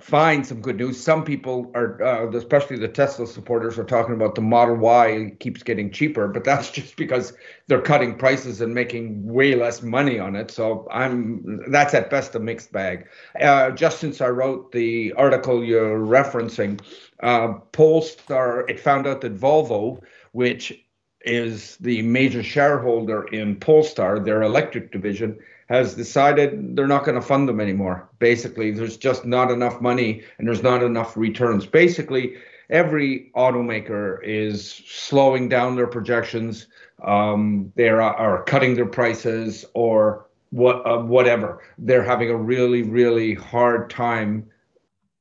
find 0.00 0.46
some 0.46 0.61
good 0.61 0.76
news. 0.76 1.02
Some 1.02 1.24
people 1.24 1.70
are, 1.74 2.00
uh, 2.02 2.30
especially 2.30 2.78
the 2.78 2.88
Tesla 2.88 3.26
supporters, 3.26 3.78
are 3.78 3.84
talking 3.84 4.14
about 4.14 4.37
the 4.37 4.40
Model 4.40 4.76
Y 4.76 5.32
keeps 5.40 5.62
getting 5.62 5.90
cheaper, 5.90 6.28
but 6.28 6.44
that's 6.44 6.70
just 6.78 6.96
because 6.96 7.32
they're 7.66 7.82
cutting 7.82 8.16
prices 8.16 8.61
and 8.61 8.72
making 8.72 9.26
way 9.26 9.54
less 9.56 9.82
money 9.82 10.18
on 10.18 10.37
it. 10.37 10.50
So 10.50 10.87
I'm 10.90 11.64
that's 11.70 11.94
at 11.94 12.11
best 12.11 12.34
a 12.37 12.38
mixed 12.38 12.72
bag. 12.72 13.08
Uh, 13.40 13.70
just 13.72 13.98
since 13.98 14.20
I 14.20 14.28
wrote 14.28 14.70
the 14.72 15.12
article 15.14 15.64
you're 15.64 15.98
referencing, 15.98 16.80
uh, 17.22 17.54
Polestar 17.72 18.68
it 18.68 18.78
found 18.78 19.06
out 19.06 19.20
that 19.22 19.37
Volvo, 19.37 20.00
which 20.32 20.84
is 21.22 21.76
the 21.78 22.02
major 22.02 22.44
shareholder 22.44 23.24
in 23.24 23.56
Polestar, 23.56 24.20
their 24.20 24.42
electric 24.42 24.92
division, 24.92 25.37
has 25.68 25.94
decided 25.94 26.74
they're 26.76 26.87
not 26.87 27.04
going 27.04 27.14
to 27.14 27.26
fund 27.26 27.48
them 27.48 27.61
anymore. 27.61 28.09
Basically, 28.18 28.70
there's 28.70 28.96
just 28.96 29.24
not 29.24 29.50
enough 29.50 29.81
money 29.81 30.22
and 30.38 30.48
there's 30.48 30.62
not 30.62 30.83
enough 30.83 31.16
returns. 31.16 31.66
Basically, 31.66 32.37
every 32.70 33.31
automaker 33.37 34.18
is 34.24 34.83
slowing 34.87 35.48
down 35.48 35.76
their 35.76 35.87
projections. 35.87 36.66
Um, 37.04 37.72
they 37.76 37.88
are, 37.88 38.00
are 38.00 38.44
cutting 38.44 38.74
their 38.74 38.87
prices 38.87 39.64
or 39.74 40.26
what 40.50 40.87
uh, 40.87 40.98
whatever. 40.98 41.62
They're 41.76 42.02
having 42.02 42.31
a 42.31 42.37
really 42.37 42.83
really 42.83 43.35
hard 43.35 43.90
time 43.90 44.48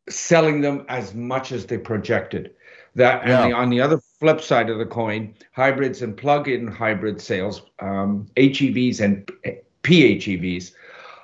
selling 0.10 0.62
them 0.62 0.86
as 0.88 1.14
much 1.14 1.52
as 1.52 1.66
they 1.66 1.78
projected. 1.78 2.54
That 2.96 3.28
yeah. 3.28 3.44
and 3.44 3.52
the, 3.52 3.58
on 3.58 3.70
the 3.70 3.82
other 3.82 4.00
flip 4.20 4.42
side 4.42 4.70
of 4.70 4.80
the 4.80 4.86
coin, 4.86 5.36
hybrids 5.52 6.02
and 6.02 6.16
plug-in 6.16 6.68
hybrid 6.68 7.22
sales, 7.22 7.62
um, 7.80 8.28
HEVs 8.38 9.02
and 9.02 9.30
PHEVs 9.84 10.72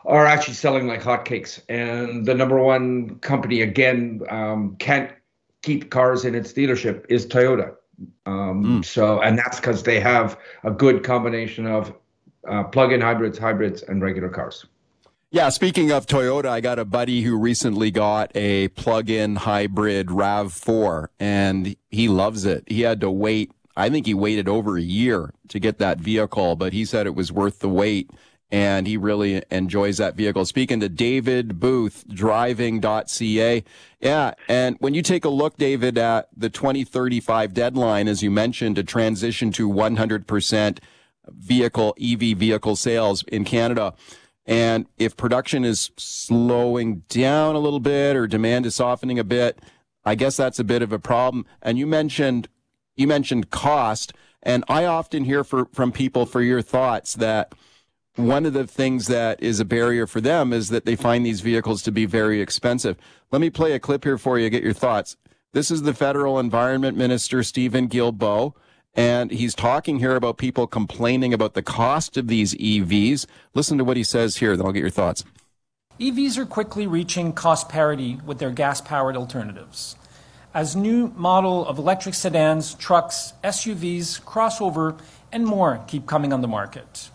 are 0.05 0.25
actually 0.25 0.55
selling 0.55 0.87
like 0.87 1.01
hotcakes. 1.01 1.61
And 1.69 2.25
the 2.25 2.33
number 2.33 2.57
one 2.59 3.19
company, 3.19 3.61
again, 3.61 4.21
um, 4.29 4.75
can't 4.77 5.11
keep 5.61 5.89
cars 5.89 6.25
in 6.25 6.35
its 6.35 6.51
dealership 6.53 7.05
is 7.09 7.25
Toyota. 7.25 7.75
Um, 8.25 8.81
mm. 8.81 8.85
So, 8.85 9.21
and 9.21 9.37
that's 9.37 9.59
because 9.59 9.83
they 9.83 9.99
have 9.99 10.37
a 10.63 10.71
good 10.71 11.03
combination 11.03 11.65
of 11.67 11.93
uh, 12.47 12.63
plug-in 12.65 13.01
hybrids, 13.01 13.37
hybrids, 13.37 13.83
and 13.83 14.01
regular 14.01 14.29
cars. 14.29 14.65
Yeah, 15.31 15.49
speaking 15.49 15.91
of 15.91 16.05
Toyota, 16.05 16.45
I 16.45 16.61
got 16.61 16.77
a 16.77 16.85
buddy 16.85 17.21
who 17.21 17.37
recently 17.39 17.89
got 17.89 18.31
a 18.35 18.67
plug-in 18.69 19.37
hybrid 19.37 20.07
RAV4 20.07 21.07
and 21.19 21.75
he 21.89 22.07
loves 22.07 22.45
it. 22.45 22.65
He 22.67 22.81
had 22.81 23.01
to 23.01 23.09
wait, 23.09 23.51
I 23.75 23.89
think 23.89 24.05
he 24.05 24.13
waited 24.13 24.47
over 24.47 24.77
a 24.77 24.81
year 24.81 25.33
to 25.47 25.59
get 25.59 25.79
that 25.79 25.99
vehicle, 25.99 26.55
but 26.55 26.71
he 26.71 26.85
said 26.85 27.07
it 27.07 27.15
was 27.15 27.31
worth 27.31 27.59
the 27.59 27.69
wait 27.69 28.11
and 28.53 28.85
he 28.85 28.97
really 28.97 29.41
enjoys 29.49 29.97
that 29.97 30.13
vehicle. 30.13 30.45
Speaking 30.45 30.79
to 30.79 30.87
David 30.87 31.59
Booth, 31.59 32.05
driving.ca. 32.07 33.63
Yeah. 33.99 34.33
And 34.47 34.77
when 34.77 34.93
you 34.93 35.01
take 35.01 35.25
a 35.25 35.29
look, 35.29 35.57
David, 35.57 35.97
at 35.97 36.29
the 36.37 36.51
2035 36.51 37.55
deadline, 37.55 38.07
as 38.07 38.21
you 38.21 38.29
mentioned, 38.29 38.75
to 38.75 38.83
transition 38.83 39.51
to 39.53 39.67
100% 39.67 40.77
vehicle, 41.27 41.95
EV 41.99 42.37
vehicle 42.37 42.75
sales 42.75 43.23
in 43.23 43.43
Canada. 43.43 43.95
And 44.45 44.85
if 44.99 45.17
production 45.17 45.65
is 45.65 45.89
slowing 45.97 46.97
down 47.09 47.55
a 47.55 47.59
little 47.59 47.79
bit 47.79 48.15
or 48.15 48.27
demand 48.27 48.67
is 48.67 48.75
softening 48.75 49.17
a 49.17 49.23
bit, 49.23 49.57
I 50.05 50.13
guess 50.13 50.37
that's 50.37 50.59
a 50.59 50.63
bit 50.63 50.83
of 50.83 50.93
a 50.93 50.99
problem. 50.99 51.47
And 51.63 51.79
you 51.79 51.87
mentioned, 51.87 52.49
you 52.95 53.07
mentioned 53.07 53.49
cost. 53.49 54.13
And 54.43 54.63
I 54.67 54.85
often 54.85 55.23
hear 55.23 55.43
for, 55.43 55.65
from 55.73 55.91
people 55.91 56.27
for 56.27 56.43
your 56.43 56.61
thoughts 56.61 57.15
that 57.15 57.55
one 58.15 58.45
of 58.45 58.53
the 58.53 58.67
things 58.67 59.07
that 59.07 59.41
is 59.41 59.59
a 59.59 59.65
barrier 59.65 60.05
for 60.05 60.21
them 60.21 60.53
is 60.53 60.69
that 60.69 60.85
they 60.85 60.95
find 60.95 61.25
these 61.25 61.41
vehicles 61.41 61.81
to 61.83 61.91
be 61.91 62.05
very 62.05 62.41
expensive. 62.41 62.97
Let 63.31 63.41
me 63.41 63.49
play 63.49 63.73
a 63.73 63.79
clip 63.79 64.03
here 64.03 64.17
for 64.17 64.37
you, 64.37 64.49
get 64.49 64.63
your 64.63 64.73
thoughts. 64.73 65.17
This 65.53 65.71
is 65.71 65.83
the 65.83 65.93
federal 65.93 66.39
environment 66.39 66.97
minister, 66.97 67.43
Stephen 67.43 67.87
Guilbeault, 67.87 68.53
and 68.95 69.31
he's 69.31 69.55
talking 69.55 69.99
here 69.99 70.15
about 70.15 70.37
people 70.37 70.67
complaining 70.67 71.33
about 71.33 71.55
the 71.55 71.63
cost 71.63 72.15
of 72.15 72.27
these 72.27 72.53
EVs. 72.55 73.25
Listen 73.55 73.77
to 73.79 73.83
what 73.83 73.97
he 73.97 74.03
says 74.03 74.37
here, 74.37 74.55
then 74.55 74.65
I'll 74.65 74.71
get 74.71 74.81
your 74.81 74.89
thoughts. 74.91 75.23
EVs 75.99 76.37
are 76.37 76.45
quickly 76.45 76.85
reaching 76.85 77.33
cost 77.33 77.69
parity 77.69 78.19
with 78.25 78.37
their 78.37 78.51
gas 78.51 78.81
powered 78.81 79.15
alternatives. 79.15 79.95
As 80.53 80.75
new 80.75 81.07
model 81.15 81.65
of 81.65 81.79
electric 81.79 82.13
sedans, 82.13 82.75
trucks, 82.75 83.33
SUVs, 83.43 84.21
crossover, 84.21 84.99
and 85.31 85.45
more 85.45 85.83
keep 85.87 86.05
coming 86.05 86.31
on 86.31 86.41
the 86.41 86.47
market. 86.47 87.09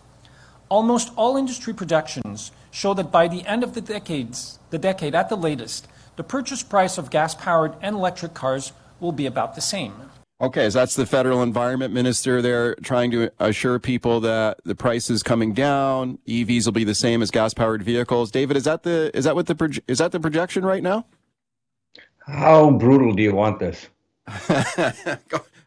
Almost 0.69 1.11
all 1.15 1.35
industry 1.35 1.73
projections 1.73 2.51
show 2.69 2.93
that 2.93 3.11
by 3.11 3.27
the 3.27 3.45
end 3.47 3.63
of 3.63 3.73
the 3.73 3.81
decades, 3.81 4.59
the 4.69 4.77
decade 4.77 5.15
at 5.15 5.27
the 5.27 5.35
latest, 5.35 5.87
the 6.15 6.23
purchase 6.23 6.61
price 6.61 6.99
of 6.99 7.09
gas-powered 7.09 7.73
and 7.81 7.95
electric 7.95 8.35
cars 8.35 8.71
will 8.99 9.11
be 9.11 9.25
about 9.25 9.55
the 9.55 9.61
same. 9.61 9.93
Okay, 10.41 10.69
so 10.69 10.79
that's 10.79 10.95
the 10.95 11.07
federal 11.07 11.41
environment 11.41 11.93
minister 11.93 12.41
there 12.41 12.75
trying 12.75 13.09
to 13.11 13.31
assure 13.39 13.79
people 13.79 14.19
that 14.21 14.59
the 14.63 14.75
price 14.75 15.09
is 15.09 15.23
coming 15.23 15.53
down. 15.53 16.19
EVs 16.27 16.65
will 16.65 16.71
be 16.71 16.83
the 16.83 16.95
same 16.95 17.21
as 17.21 17.31
gas-powered 17.31 17.81
vehicles. 17.81 18.29
David, 18.29 18.55
is 18.55 18.63
that 18.65 18.83
the 18.83 19.11
is 19.13 19.25
that 19.25 19.35
what 19.35 19.47
the 19.47 19.81
is 19.87 19.97
that 19.97 20.11
the 20.11 20.19
projection 20.19 20.63
right 20.63 20.83
now? 20.83 21.05
How 22.19 22.69
brutal 22.69 23.13
do 23.13 23.23
you 23.23 23.33
want 23.33 23.59
this? 23.59 23.89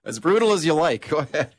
as 0.05 0.21
brutal 0.21 0.53
as 0.53 0.65
you 0.65 0.75
like. 0.75 1.09
Go 1.09 1.19
ahead. 1.19 1.55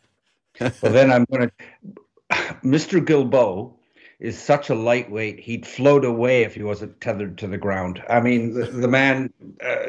well, 0.60 0.94
then 0.94 1.12
I'm 1.12 1.26
going 1.26 1.50
to 1.50 2.03
Mr. 2.63 3.04
Guilbeault 3.04 3.74
is 4.19 4.41
such 4.41 4.69
a 4.69 4.76
lightweight, 4.76 5.39
he'd 5.39 5.67
float 5.67 6.06
away 6.06 6.43
if 6.43 6.56
he 6.56 6.63
wasn't 6.63 7.00
tethered 7.02 7.38
to 7.38 7.48
the 7.48 7.58
ground. 7.58 8.02
I 8.10 8.22
mean, 8.22 8.54
the, 8.54 8.65
the 8.67 8.88
man, 8.88 9.34
uh, 9.62 9.86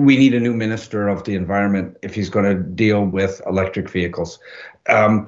we 0.00 0.16
need 0.16 0.34
a 0.34 0.40
new 0.40 0.54
minister 0.54 1.08
of 1.08 1.24
the 1.24 1.34
environment 1.34 1.96
if 2.02 2.14
he's 2.14 2.30
going 2.30 2.44
to 2.44 2.62
deal 2.62 3.04
with 3.04 3.42
electric 3.46 3.90
vehicles. 3.90 4.38
Um, 4.88 5.26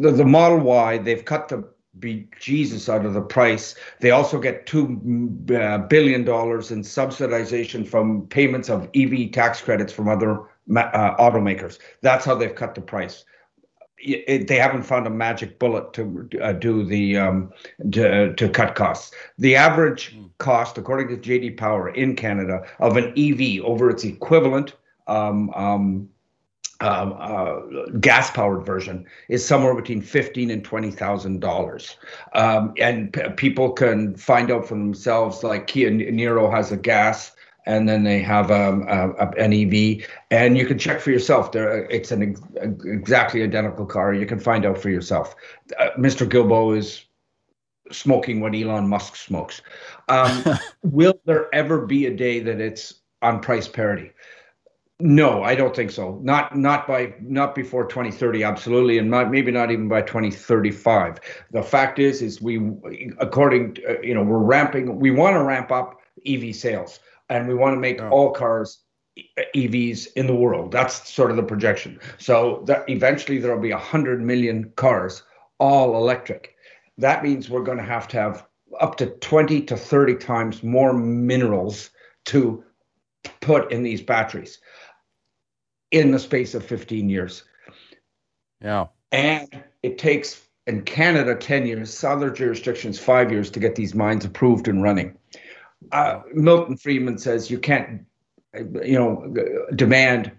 the, 0.00 0.10
the 0.10 0.24
Model 0.24 0.58
Y, 0.58 0.98
they've 0.98 1.24
cut 1.24 1.48
the 1.48 1.66
be 1.98 2.28
Jesus 2.40 2.88
out 2.88 3.04
of 3.04 3.14
the 3.14 3.20
price. 3.20 3.74
They 4.00 4.12
also 4.12 4.38
get 4.40 4.66
two 4.66 4.98
uh, 5.54 5.78
billion 5.78 6.24
dollars 6.24 6.70
in 6.70 6.82
subsidization 6.82 7.86
from 7.86 8.26
payments 8.28 8.70
of 8.70 8.88
EV 8.94 9.30
tax 9.30 9.60
credits 9.60 9.92
from 9.92 10.08
other 10.08 10.40
uh, 10.74 11.16
automakers. 11.16 11.78
That's 12.00 12.24
how 12.24 12.34
they've 12.34 12.54
cut 12.54 12.74
the 12.74 12.80
price 12.80 13.24
it, 14.02 14.48
they 14.48 14.56
haven't 14.56 14.82
found 14.82 15.06
a 15.06 15.10
magic 15.10 15.58
bullet 15.58 15.92
to 15.94 16.28
uh, 16.40 16.52
do 16.52 16.84
the 16.84 17.16
um, 17.16 17.52
to, 17.92 18.34
to 18.34 18.48
cut 18.48 18.74
costs. 18.74 19.14
The 19.38 19.56
average 19.56 20.14
mm. 20.14 20.30
cost, 20.38 20.78
according 20.78 21.08
to 21.08 21.16
JD 21.16 21.56
Power 21.56 21.88
in 21.90 22.16
Canada, 22.16 22.62
of 22.80 22.96
an 22.96 23.12
EV 23.16 23.62
over 23.64 23.90
its 23.90 24.04
equivalent 24.04 24.74
um, 25.06 25.50
um, 25.54 26.08
uh, 26.80 26.84
uh, 26.84 27.86
gas-powered 28.00 28.66
version 28.66 29.06
is 29.28 29.46
somewhere 29.46 29.74
between 29.74 30.02
fifteen 30.02 30.50
and 30.50 30.64
twenty 30.64 30.90
thousand 30.90 31.40
dollars, 31.40 31.96
um, 32.34 32.74
and 32.78 33.12
p- 33.12 33.28
people 33.36 33.70
can 33.70 34.16
find 34.16 34.50
out 34.50 34.66
for 34.66 34.74
themselves. 34.74 35.44
Like 35.44 35.68
Kia 35.68 35.90
Niro 35.90 36.52
has 36.52 36.72
a 36.72 36.76
gas 36.76 37.32
and 37.66 37.88
then 37.88 38.04
they 38.04 38.20
have 38.20 38.50
um, 38.50 38.86
an 38.88 39.52
EV, 39.52 40.06
and 40.30 40.58
you 40.58 40.66
can 40.66 40.78
check 40.78 41.00
for 41.00 41.10
yourself. 41.10 41.52
There, 41.52 41.84
it's 41.84 42.10
an 42.10 42.22
ex- 42.22 42.40
exactly 42.84 43.42
identical 43.42 43.86
car. 43.86 44.12
You 44.12 44.26
can 44.26 44.40
find 44.40 44.66
out 44.66 44.78
for 44.78 44.90
yourself. 44.90 45.34
Uh, 45.78 45.90
Mr. 45.98 46.28
Guilbeault 46.28 46.76
is 46.76 47.04
smoking 47.90 48.40
what 48.40 48.54
Elon 48.54 48.88
Musk 48.88 49.16
smokes. 49.16 49.62
Um, 50.08 50.44
will 50.82 51.20
there 51.24 51.54
ever 51.54 51.86
be 51.86 52.06
a 52.06 52.14
day 52.14 52.40
that 52.40 52.60
it's 52.60 52.94
on 53.20 53.40
price 53.40 53.68
parity? 53.68 54.10
No, 54.98 55.42
I 55.42 55.56
don't 55.56 55.74
think 55.74 55.90
so. 55.90 56.20
Not 56.22 56.56
not 56.56 56.86
by 56.86 57.14
not 57.20 57.56
before 57.56 57.86
2030, 57.86 58.44
absolutely, 58.44 58.98
and 58.98 59.10
not 59.10 59.32
maybe 59.32 59.50
not 59.50 59.72
even 59.72 59.88
by 59.88 60.02
2035. 60.02 61.18
The 61.50 61.62
fact 61.62 61.98
is, 61.98 62.22
is 62.22 62.40
we, 62.40 62.60
according, 63.18 63.74
to, 63.74 63.98
uh, 63.98 64.00
you 64.00 64.14
know, 64.14 64.22
we're 64.22 64.38
ramping. 64.38 65.00
We 65.00 65.10
want 65.10 65.34
to 65.34 65.42
ramp 65.42 65.72
up 65.72 66.00
EV 66.24 66.54
sales 66.54 67.00
and 67.32 67.48
we 67.48 67.54
want 67.54 67.74
to 67.74 67.80
make 67.80 68.02
all 68.02 68.30
cars 68.30 68.82
EVs 69.54 70.08
in 70.16 70.26
the 70.26 70.34
world. 70.34 70.72
That's 70.72 71.08
sort 71.08 71.30
of 71.30 71.36
the 71.36 71.42
projection. 71.42 71.98
So 72.18 72.62
that 72.66 72.88
eventually 72.88 73.38
there 73.38 73.54
will 73.54 73.62
be 73.62 73.72
100 73.72 74.22
million 74.22 74.72
cars 74.76 75.22
all 75.58 75.96
electric. 75.96 76.56
That 76.98 77.22
means 77.22 77.48
we're 77.48 77.62
going 77.62 77.78
to 77.78 77.84
have 77.84 78.08
to 78.08 78.16
have 78.18 78.46
up 78.80 78.96
to 78.96 79.06
20 79.06 79.62
to 79.62 79.76
30 79.76 80.16
times 80.16 80.62
more 80.62 80.92
minerals 80.92 81.90
to 82.26 82.64
put 83.40 83.70
in 83.70 83.82
these 83.82 84.02
batteries 84.02 84.58
in 85.90 86.10
the 86.10 86.18
space 86.18 86.54
of 86.54 86.64
15 86.64 87.08
years. 87.08 87.44
Yeah. 88.62 88.86
And 89.10 89.62
it 89.82 89.98
takes 89.98 90.40
in 90.66 90.82
Canada 90.82 91.34
10 91.34 91.66
years, 91.66 92.02
other 92.04 92.30
jurisdictions 92.30 92.98
5 92.98 93.30
years 93.30 93.50
to 93.50 93.60
get 93.60 93.74
these 93.74 93.94
mines 93.94 94.24
approved 94.24 94.68
and 94.68 94.82
running 94.82 95.16
uh, 95.90 96.20
Milton 96.32 96.76
Friedman 96.76 97.18
says 97.18 97.50
you 97.50 97.58
can't, 97.58 98.04
you 98.54 98.98
know, 98.98 99.34
demand 99.74 100.32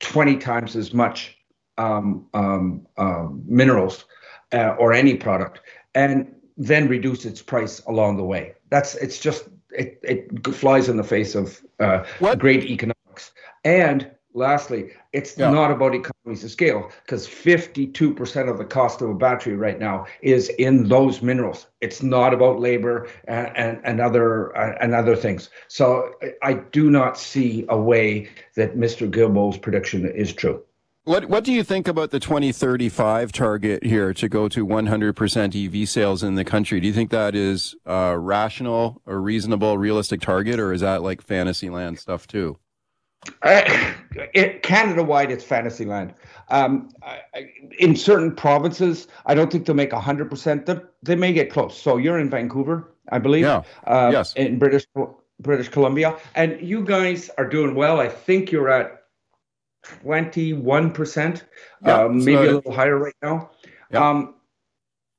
20 0.00 0.36
times 0.36 0.76
as 0.76 0.92
much 0.92 1.36
um, 1.78 2.26
um, 2.34 2.86
um, 2.96 3.42
minerals 3.46 4.04
uh, 4.52 4.74
or 4.78 4.92
any 4.92 5.14
product 5.14 5.60
and 5.94 6.34
then 6.56 6.88
reduce 6.88 7.24
its 7.24 7.40
price 7.40 7.80
along 7.86 8.16
the 8.16 8.24
way. 8.24 8.54
That's 8.70 8.94
it's 8.96 9.18
just 9.18 9.48
it, 9.70 9.98
it 10.02 10.54
flies 10.54 10.88
in 10.88 10.96
the 10.96 11.04
face 11.04 11.34
of 11.34 11.60
uh, 11.78 12.04
great 12.38 12.64
economics. 12.64 13.32
And 13.64 14.10
lastly, 14.34 14.92
it's 15.12 15.36
yeah. 15.36 15.50
not 15.50 15.70
about 15.70 15.94
economies 15.94 16.44
of 16.44 16.50
scale 16.50 16.90
because 17.04 17.26
52% 17.26 18.50
of 18.50 18.58
the 18.58 18.64
cost 18.64 19.02
of 19.02 19.10
a 19.10 19.14
battery 19.14 19.56
right 19.56 19.78
now 19.78 20.06
is 20.22 20.48
in 20.50 20.88
those 20.88 21.22
minerals. 21.22 21.66
It's 21.80 22.02
not 22.02 22.32
about 22.34 22.60
labor 22.60 23.08
and, 23.24 23.56
and, 23.56 23.80
and 23.84 24.00
other 24.00 24.56
uh, 24.56 24.76
and 24.80 24.94
other 24.94 25.16
things. 25.16 25.50
So 25.68 26.14
I 26.42 26.54
do 26.54 26.90
not 26.90 27.18
see 27.18 27.64
a 27.68 27.78
way 27.78 28.28
that 28.56 28.76
Mr. 28.76 29.10
Guilbeault's 29.10 29.58
prediction 29.58 30.06
is 30.06 30.32
true. 30.32 30.62
What 31.04 31.30
what 31.30 31.44
do 31.44 31.52
you 31.52 31.64
think 31.64 31.88
about 31.88 32.10
the 32.10 32.20
2035 32.20 33.32
target 33.32 33.84
here 33.84 34.12
to 34.12 34.28
go 34.28 34.48
to 34.48 34.66
100% 34.66 35.82
EV 35.82 35.88
sales 35.88 36.22
in 36.22 36.34
the 36.34 36.44
country? 36.44 36.78
Do 36.78 36.86
you 36.86 36.92
think 36.92 37.10
that 37.10 37.34
is 37.34 37.74
a 37.86 38.18
rational 38.18 39.00
or 39.06 39.20
reasonable, 39.20 39.78
realistic 39.78 40.20
target, 40.20 40.60
or 40.60 40.72
is 40.72 40.82
that 40.82 41.02
like 41.02 41.22
fantasy 41.22 41.70
land 41.70 41.98
stuff 41.98 42.26
too? 42.26 42.58
Uh, 43.42 43.92
it, 44.34 44.62
Canada-wide, 44.62 45.30
it's 45.30 45.44
fantasy 45.44 45.84
land. 45.84 46.14
Um, 46.48 46.90
in 47.78 47.94
certain 47.94 48.34
provinces, 48.34 49.08
I 49.26 49.34
don't 49.34 49.52
think 49.52 49.66
they'll 49.66 49.76
make 49.76 49.92
hundred 49.92 50.30
percent. 50.30 50.68
They 51.02 51.16
may 51.16 51.32
get 51.32 51.50
close. 51.50 51.80
So 51.80 51.96
you're 51.96 52.18
in 52.18 52.30
Vancouver, 52.30 52.92
I 53.10 53.18
believe. 53.18 53.44
Yeah. 53.44 53.62
Uh, 53.84 54.10
yes. 54.12 54.34
In 54.34 54.58
British 54.58 54.86
British 55.38 55.68
Columbia, 55.68 56.16
and 56.34 56.60
you 56.60 56.84
guys 56.84 57.30
are 57.38 57.48
doing 57.48 57.74
well. 57.74 58.00
I 58.00 58.08
think 58.08 58.50
you're 58.50 58.70
at 58.70 59.04
twenty-one 59.84 60.92
percent, 60.92 61.44
yeah, 61.84 62.04
um, 62.04 62.18
maybe 62.24 62.36
so, 62.36 62.42
a 62.42 62.54
little 62.54 62.72
higher 62.72 62.98
right 62.98 63.14
now. 63.22 63.50
Yeah. 63.90 64.08
Um, 64.08 64.34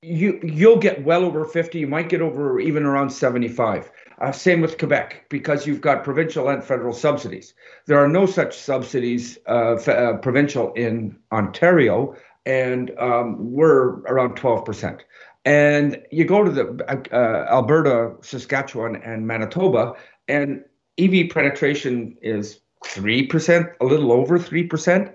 you 0.02 0.40
you'll 0.42 0.80
get 0.80 1.04
well 1.04 1.24
over 1.24 1.46
50 1.46 1.78
you 1.78 1.86
might 1.86 2.10
get 2.10 2.22
over 2.22 2.60
even 2.60 2.84
around 2.84 3.12
75 3.12 3.92
uh, 4.22 4.32
same 4.32 4.62
with 4.62 4.78
Quebec, 4.78 5.26
because 5.30 5.66
you've 5.66 5.82
got 5.82 6.04
provincial 6.04 6.50
and 6.50 6.64
federal 6.64 6.94
subsidies. 6.94 7.54
There 7.88 7.98
are 7.98 8.08
no 8.08 8.26
such 8.26 8.56
subsidies 8.58 9.40
uh, 9.50 9.74
f- 9.74 9.90
uh, 9.90 10.18
provincial 10.18 10.72
in 10.74 11.18
Ontario, 11.32 12.16
and 12.46 12.92
um, 13.00 13.38
we're 13.40 14.02
around 14.02 14.36
12%. 14.36 15.02
And 15.44 16.00
you 16.12 16.26
go 16.26 16.44
to 16.44 16.52
the 16.52 16.86
uh, 16.88 17.16
uh, 17.16 17.48
Alberta, 17.50 18.16
Saskatchewan, 18.22 18.98
and 18.98 19.26
Manitoba, 19.26 19.94
and 20.28 20.64
EV 21.00 21.30
penetration 21.32 22.16
is 22.22 22.60
3%, 22.86 23.74
a 23.82 23.86
little 23.86 24.12
over 24.12 24.38
3%. 24.38 25.14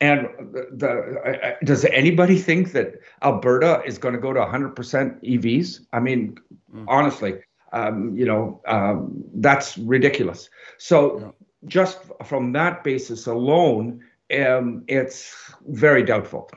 And 0.00 0.28
the, 0.52 0.66
the 0.72 0.88
uh, 0.88 1.52
does 1.64 1.84
anybody 1.84 2.38
think 2.38 2.72
that 2.72 2.94
Alberta 3.22 3.82
is 3.84 3.98
going 3.98 4.14
to 4.14 4.20
go 4.20 4.32
to 4.32 4.40
100% 4.40 4.74
EVs? 4.74 5.80
I 5.92 6.00
mean, 6.00 6.36
mm. 6.74 6.84
honestly, 6.88 7.34
um, 7.72 8.16
you 8.16 8.24
know, 8.24 8.60
um, 8.66 9.24
that's 9.34 9.78
ridiculous. 9.78 10.48
So 10.78 11.18
yeah. 11.18 11.30
just 11.66 11.98
from 12.24 12.52
that 12.52 12.84
basis 12.84 13.26
alone, 13.26 14.02
um, 14.36 14.84
it's 14.88 15.34
very 15.66 16.02
doubtful. 16.02 16.50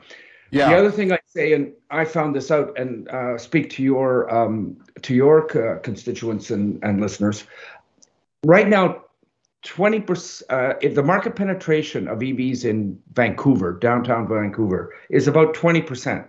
Yeah. 0.50 0.70
The 0.70 0.76
other 0.76 0.90
thing 0.90 1.12
I 1.12 1.20
say, 1.26 1.52
and 1.52 1.72
I 1.90 2.04
found 2.04 2.34
this 2.34 2.50
out, 2.50 2.76
and 2.76 3.08
uh, 3.08 3.38
speak 3.38 3.70
to 3.70 3.82
your 3.82 4.32
um, 4.34 4.76
to 5.02 5.14
your 5.14 5.46
uh, 5.56 5.78
constituents 5.80 6.50
and, 6.50 6.82
and 6.82 7.00
listeners. 7.00 7.44
Right 8.44 8.68
now, 8.68 9.04
twenty 9.62 10.00
percent. 10.00 10.50
Uh, 10.50 10.74
if 10.82 10.96
the 10.96 11.04
market 11.04 11.36
penetration 11.36 12.08
of 12.08 12.18
EVs 12.18 12.64
in 12.64 12.98
Vancouver, 13.12 13.78
downtown 13.78 14.26
Vancouver, 14.26 14.92
is 15.08 15.28
about 15.28 15.54
twenty 15.54 15.82
percent. 15.82 16.26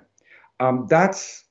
Um, 0.60 0.86
that's 0.88 1.46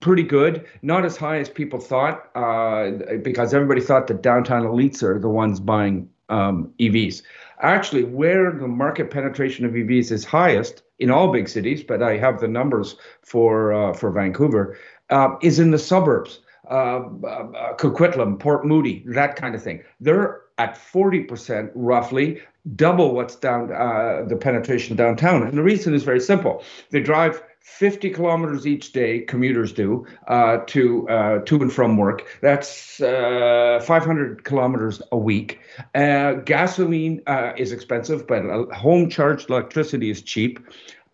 pretty 0.00 0.22
good. 0.22 0.64
Not 0.82 1.04
as 1.04 1.16
high 1.16 1.38
as 1.38 1.48
people 1.48 1.80
thought, 1.80 2.30
uh, 2.34 2.90
because 3.22 3.54
everybody 3.54 3.80
thought 3.80 4.06
the 4.06 4.14
downtown 4.14 4.64
elites 4.64 5.02
are 5.02 5.18
the 5.18 5.28
ones 5.28 5.60
buying 5.60 6.08
um, 6.28 6.72
EVs. 6.78 7.22
Actually, 7.60 8.04
where 8.04 8.52
the 8.52 8.68
market 8.68 9.10
penetration 9.10 9.64
of 9.64 9.72
EVs 9.72 10.12
is 10.12 10.24
highest 10.24 10.82
in 10.98 11.10
all 11.10 11.32
big 11.32 11.48
cities, 11.48 11.82
but 11.82 12.02
I 12.02 12.16
have 12.16 12.40
the 12.40 12.48
numbers 12.48 12.96
for 13.22 13.72
uh, 13.72 13.92
for 13.92 14.10
Vancouver, 14.10 14.76
uh, 15.10 15.36
is 15.42 15.58
in 15.58 15.70
the 15.70 15.78
suburbs. 15.78 16.40
Uh, 16.70 17.00
uh, 17.26 17.74
Coquitlam, 17.76 18.38
Port 18.38 18.66
Moody, 18.66 19.02
that 19.06 19.36
kind 19.36 19.54
of 19.54 19.62
thing. 19.62 19.82
They're 20.00 20.42
at 20.58 20.74
40% 20.74 21.70
roughly, 21.74 22.42
double 22.76 23.14
what's 23.14 23.36
down 23.36 23.72
uh, 23.72 24.24
the 24.28 24.36
penetration 24.36 24.94
downtown. 24.94 25.44
And 25.44 25.56
the 25.56 25.62
reason 25.62 25.94
is 25.94 26.02
very 26.02 26.20
simple. 26.20 26.62
They 26.90 27.00
drive 27.00 27.42
50 27.68 28.10
kilometers 28.10 28.66
each 28.66 28.92
day, 28.92 29.20
commuters 29.20 29.72
do, 29.72 30.04
uh, 30.26 30.58
to 30.66 31.08
uh, 31.08 31.38
to 31.40 31.62
and 31.62 31.72
from 31.72 31.96
work. 31.96 32.26
That's 32.40 33.00
uh, 33.00 33.80
500 33.84 34.42
kilometers 34.42 35.00
a 35.12 35.16
week. 35.16 35.60
Uh, 35.94 36.32
gasoline 36.32 37.22
uh, 37.28 37.52
is 37.56 37.70
expensive, 37.70 38.26
but 38.26 38.42
home 38.72 39.08
charged 39.08 39.50
electricity 39.50 40.10
is 40.10 40.22
cheap. 40.22 40.58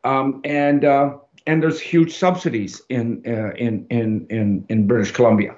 Um, 0.05 0.40
and 0.45 0.87
uh, 0.87 1.19
and 1.47 1.62
there's 1.62 1.81
huge 1.81 2.14
subsidies 2.17 2.81
in 2.88 3.23
in 3.25 3.87
in 3.90 4.27
in 4.31 4.64
in 4.71 4.87
British 4.87 5.11
Columbia. 5.11 5.55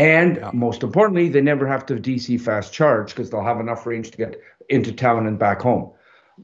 And 0.00 0.36
yeah. 0.38 0.50
most 0.52 0.82
importantly, 0.82 1.28
they 1.28 1.42
never 1.42 1.68
have 1.68 1.86
to 1.86 1.94
DC 1.94 2.40
fast 2.40 2.72
charge 2.72 3.10
because 3.10 3.30
they'll 3.30 3.44
have 3.44 3.60
enough 3.60 3.86
range 3.86 4.10
to 4.10 4.16
get 4.16 4.40
into 4.70 4.92
town 4.92 5.26
and 5.26 5.38
back 5.38 5.60
home 5.60 5.92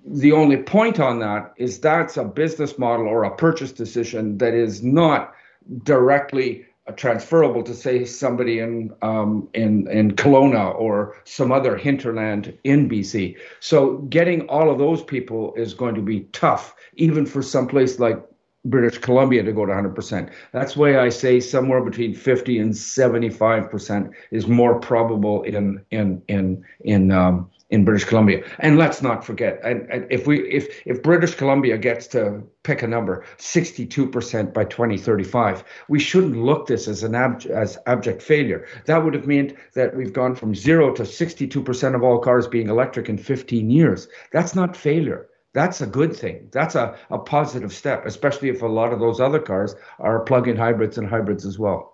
the 0.06 0.32
only 0.32 0.56
point 0.56 1.00
on 1.00 1.18
that 1.20 1.54
is 1.56 1.80
that's 1.80 2.16
a 2.16 2.24
business 2.24 2.78
model 2.78 3.06
or 3.06 3.24
a 3.24 3.34
purchase 3.36 3.72
decision 3.72 4.38
that 4.38 4.54
is 4.54 4.82
not 4.82 5.34
directly 5.82 6.66
transferable 6.96 7.62
to 7.62 7.74
say 7.74 8.04
somebody 8.04 8.58
in 8.58 8.92
um, 9.00 9.48
in 9.54 9.88
in 9.88 10.12
Kelowna 10.12 10.74
or 10.74 11.16
some 11.24 11.50
other 11.50 11.76
hinterland 11.76 12.56
in 12.64 12.88
BC. 12.88 13.36
So 13.60 13.98
getting 14.10 14.46
all 14.48 14.70
of 14.70 14.78
those 14.78 15.02
people 15.02 15.54
is 15.54 15.72
going 15.72 15.94
to 15.94 16.02
be 16.02 16.20
tough, 16.32 16.74
even 16.96 17.24
for 17.24 17.42
some 17.42 17.66
place 17.66 17.98
like 17.98 18.22
British 18.66 18.98
Columbia 18.98 19.42
to 19.42 19.52
go 19.52 19.66
to 19.66 19.72
100%. 19.72 20.30
That's 20.52 20.76
why 20.76 20.98
I 20.98 21.10
say 21.10 21.40
somewhere 21.40 21.82
between 21.82 22.14
50 22.14 22.58
and 22.58 22.72
75% 22.72 24.10
is 24.30 24.46
more 24.46 24.78
probable 24.80 25.42
in 25.42 25.84
in 25.90 26.22
in 26.28 26.64
in 26.80 27.10
um, 27.12 27.50
in 27.74 27.84
British 27.84 28.04
Columbia. 28.04 28.42
And 28.60 28.78
let's 28.78 29.02
not 29.02 29.24
forget, 29.24 29.60
and, 29.64 29.90
and, 29.90 30.06
if 30.10 30.26
we 30.26 30.48
if 30.48 30.82
if 30.86 31.02
British 31.02 31.34
Columbia 31.34 31.76
gets 31.76 32.06
to 32.08 32.42
pick 32.62 32.82
a 32.82 32.86
number, 32.86 33.24
62% 33.38 34.54
by 34.54 34.64
2035, 34.64 35.64
we 35.88 35.98
shouldn't 35.98 36.36
look 36.36 36.66
this 36.66 36.88
as 36.88 37.02
an 37.02 37.14
ab- 37.14 37.44
as 37.46 37.76
abject 37.86 38.22
failure. 38.22 38.66
That 38.86 39.04
would 39.04 39.14
have 39.14 39.26
meant 39.26 39.54
that 39.74 39.94
we've 39.96 40.12
gone 40.12 40.34
from 40.34 40.54
0 40.54 40.94
to 40.94 41.02
62% 41.02 41.94
of 41.94 42.02
all 42.02 42.18
cars 42.18 42.46
being 42.46 42.68
electric 42.68 43.08
in 43.08 43.18
15 43.18 43.70
years. 43.70 44.08
That's 44.32 44.54
not 44.54 44.76
failure. 44.76 45.28
That's 45.52 45.80
a 45.80 45.86
good 45.86 46.14
thing. 46.16 46.48
That's 46.52 46.74
a, 46.74 46.96
a 47.10 47.18
positive 47.18 47.72
step, 47.72 48.06
especially 48.06 48.48
if 48.48 48.62
a 48.62 48.66
lot 48.66 48.92
of 48.92 48.98
those 48.98 49.20
other 49.20 49.40
cars 49.40 49.74
are 49.98 50.24
plug-in 50.24 50.56
hybrids 50.56 50.98
and 50.98 51.08
hybrids 51.08 51.46
as 51.46 51.58
well. 51.58 51.93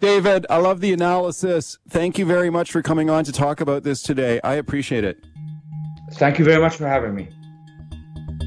David, 0.00 0.46
I 0.48 0.58
love 0.58 0.80
the 0.80 0.92
analysis. 0.92 1.78
Thank 1.88 2.18
you 2.18 2.24
very 2.24 2.50
much 2.50 2.70
for 2.70 2.82
coming 2.82 3.10
on 3.10 3.24
to 3.24 3.32
talk 3.32 3.60
about 3.60 3.82
this 3.82 4.00
today. 4.00 4.40
I 4.44 4.54
appreciate 4.54 5.02
it. 5.02 5.24
Thank 6.14 6.38
you 6.38 6.44
very 6.44 6.60
much 6.60 6.76
for 6.76 6.86
having 6.86 7.14
me. 7.14 7.28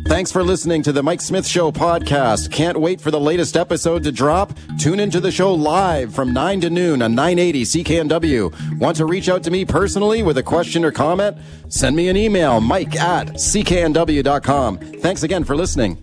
Thanks 0.08 0.32
for 0.32 0.44
listening 0.44 0.82
to 0.84 0.92
the 0.92 1.04
Mike 1.04 1.22
Smith 1.22 1.46
Show 1.46 1.72
podcast. 1.72 2.52
Can't 2.52 2.80
wait 2.80 3.00
for 3.00 3.12
the 3.12 3.20
latest 3.20 3.56
episode 3.56 4.04
to 4.04 4.12
drop? 4.12 4.52
Tune 4.80 5.00
into 5.00 5.20
the 5.20 5.32
show 5.32 5.54
live 5.54 6.14
from 6.14 6.34
9 6.34 6.62
to 6.62 6.70
noon 6.70 7.02
on 7.02 7.16
980 7.16 7.64
CKNW. 7.64 8.80
Want 8.80 8.98
to 8.98 9.06
reach 9.06 9.30
out 9.30 9.44
to 9.44 9.52
me 9.52 9.64
personally 9.64 10.24
with 10.24 10.38
a 10.38 10.44
question 10.44 10.84
or 10.84 10.92
comment? 10.92 11.38
Send 11.70 11.96
me 11.96 12.10
an 12.10 12.18
email, 12.18 12.60
mike 12.60 12.96
at 12.96 13.28
cknw.com. 13.28 14.78
Thanks 14.78 15.24
again 15.24 15.44
for 15.44 15.56
listening. 15.56 15.98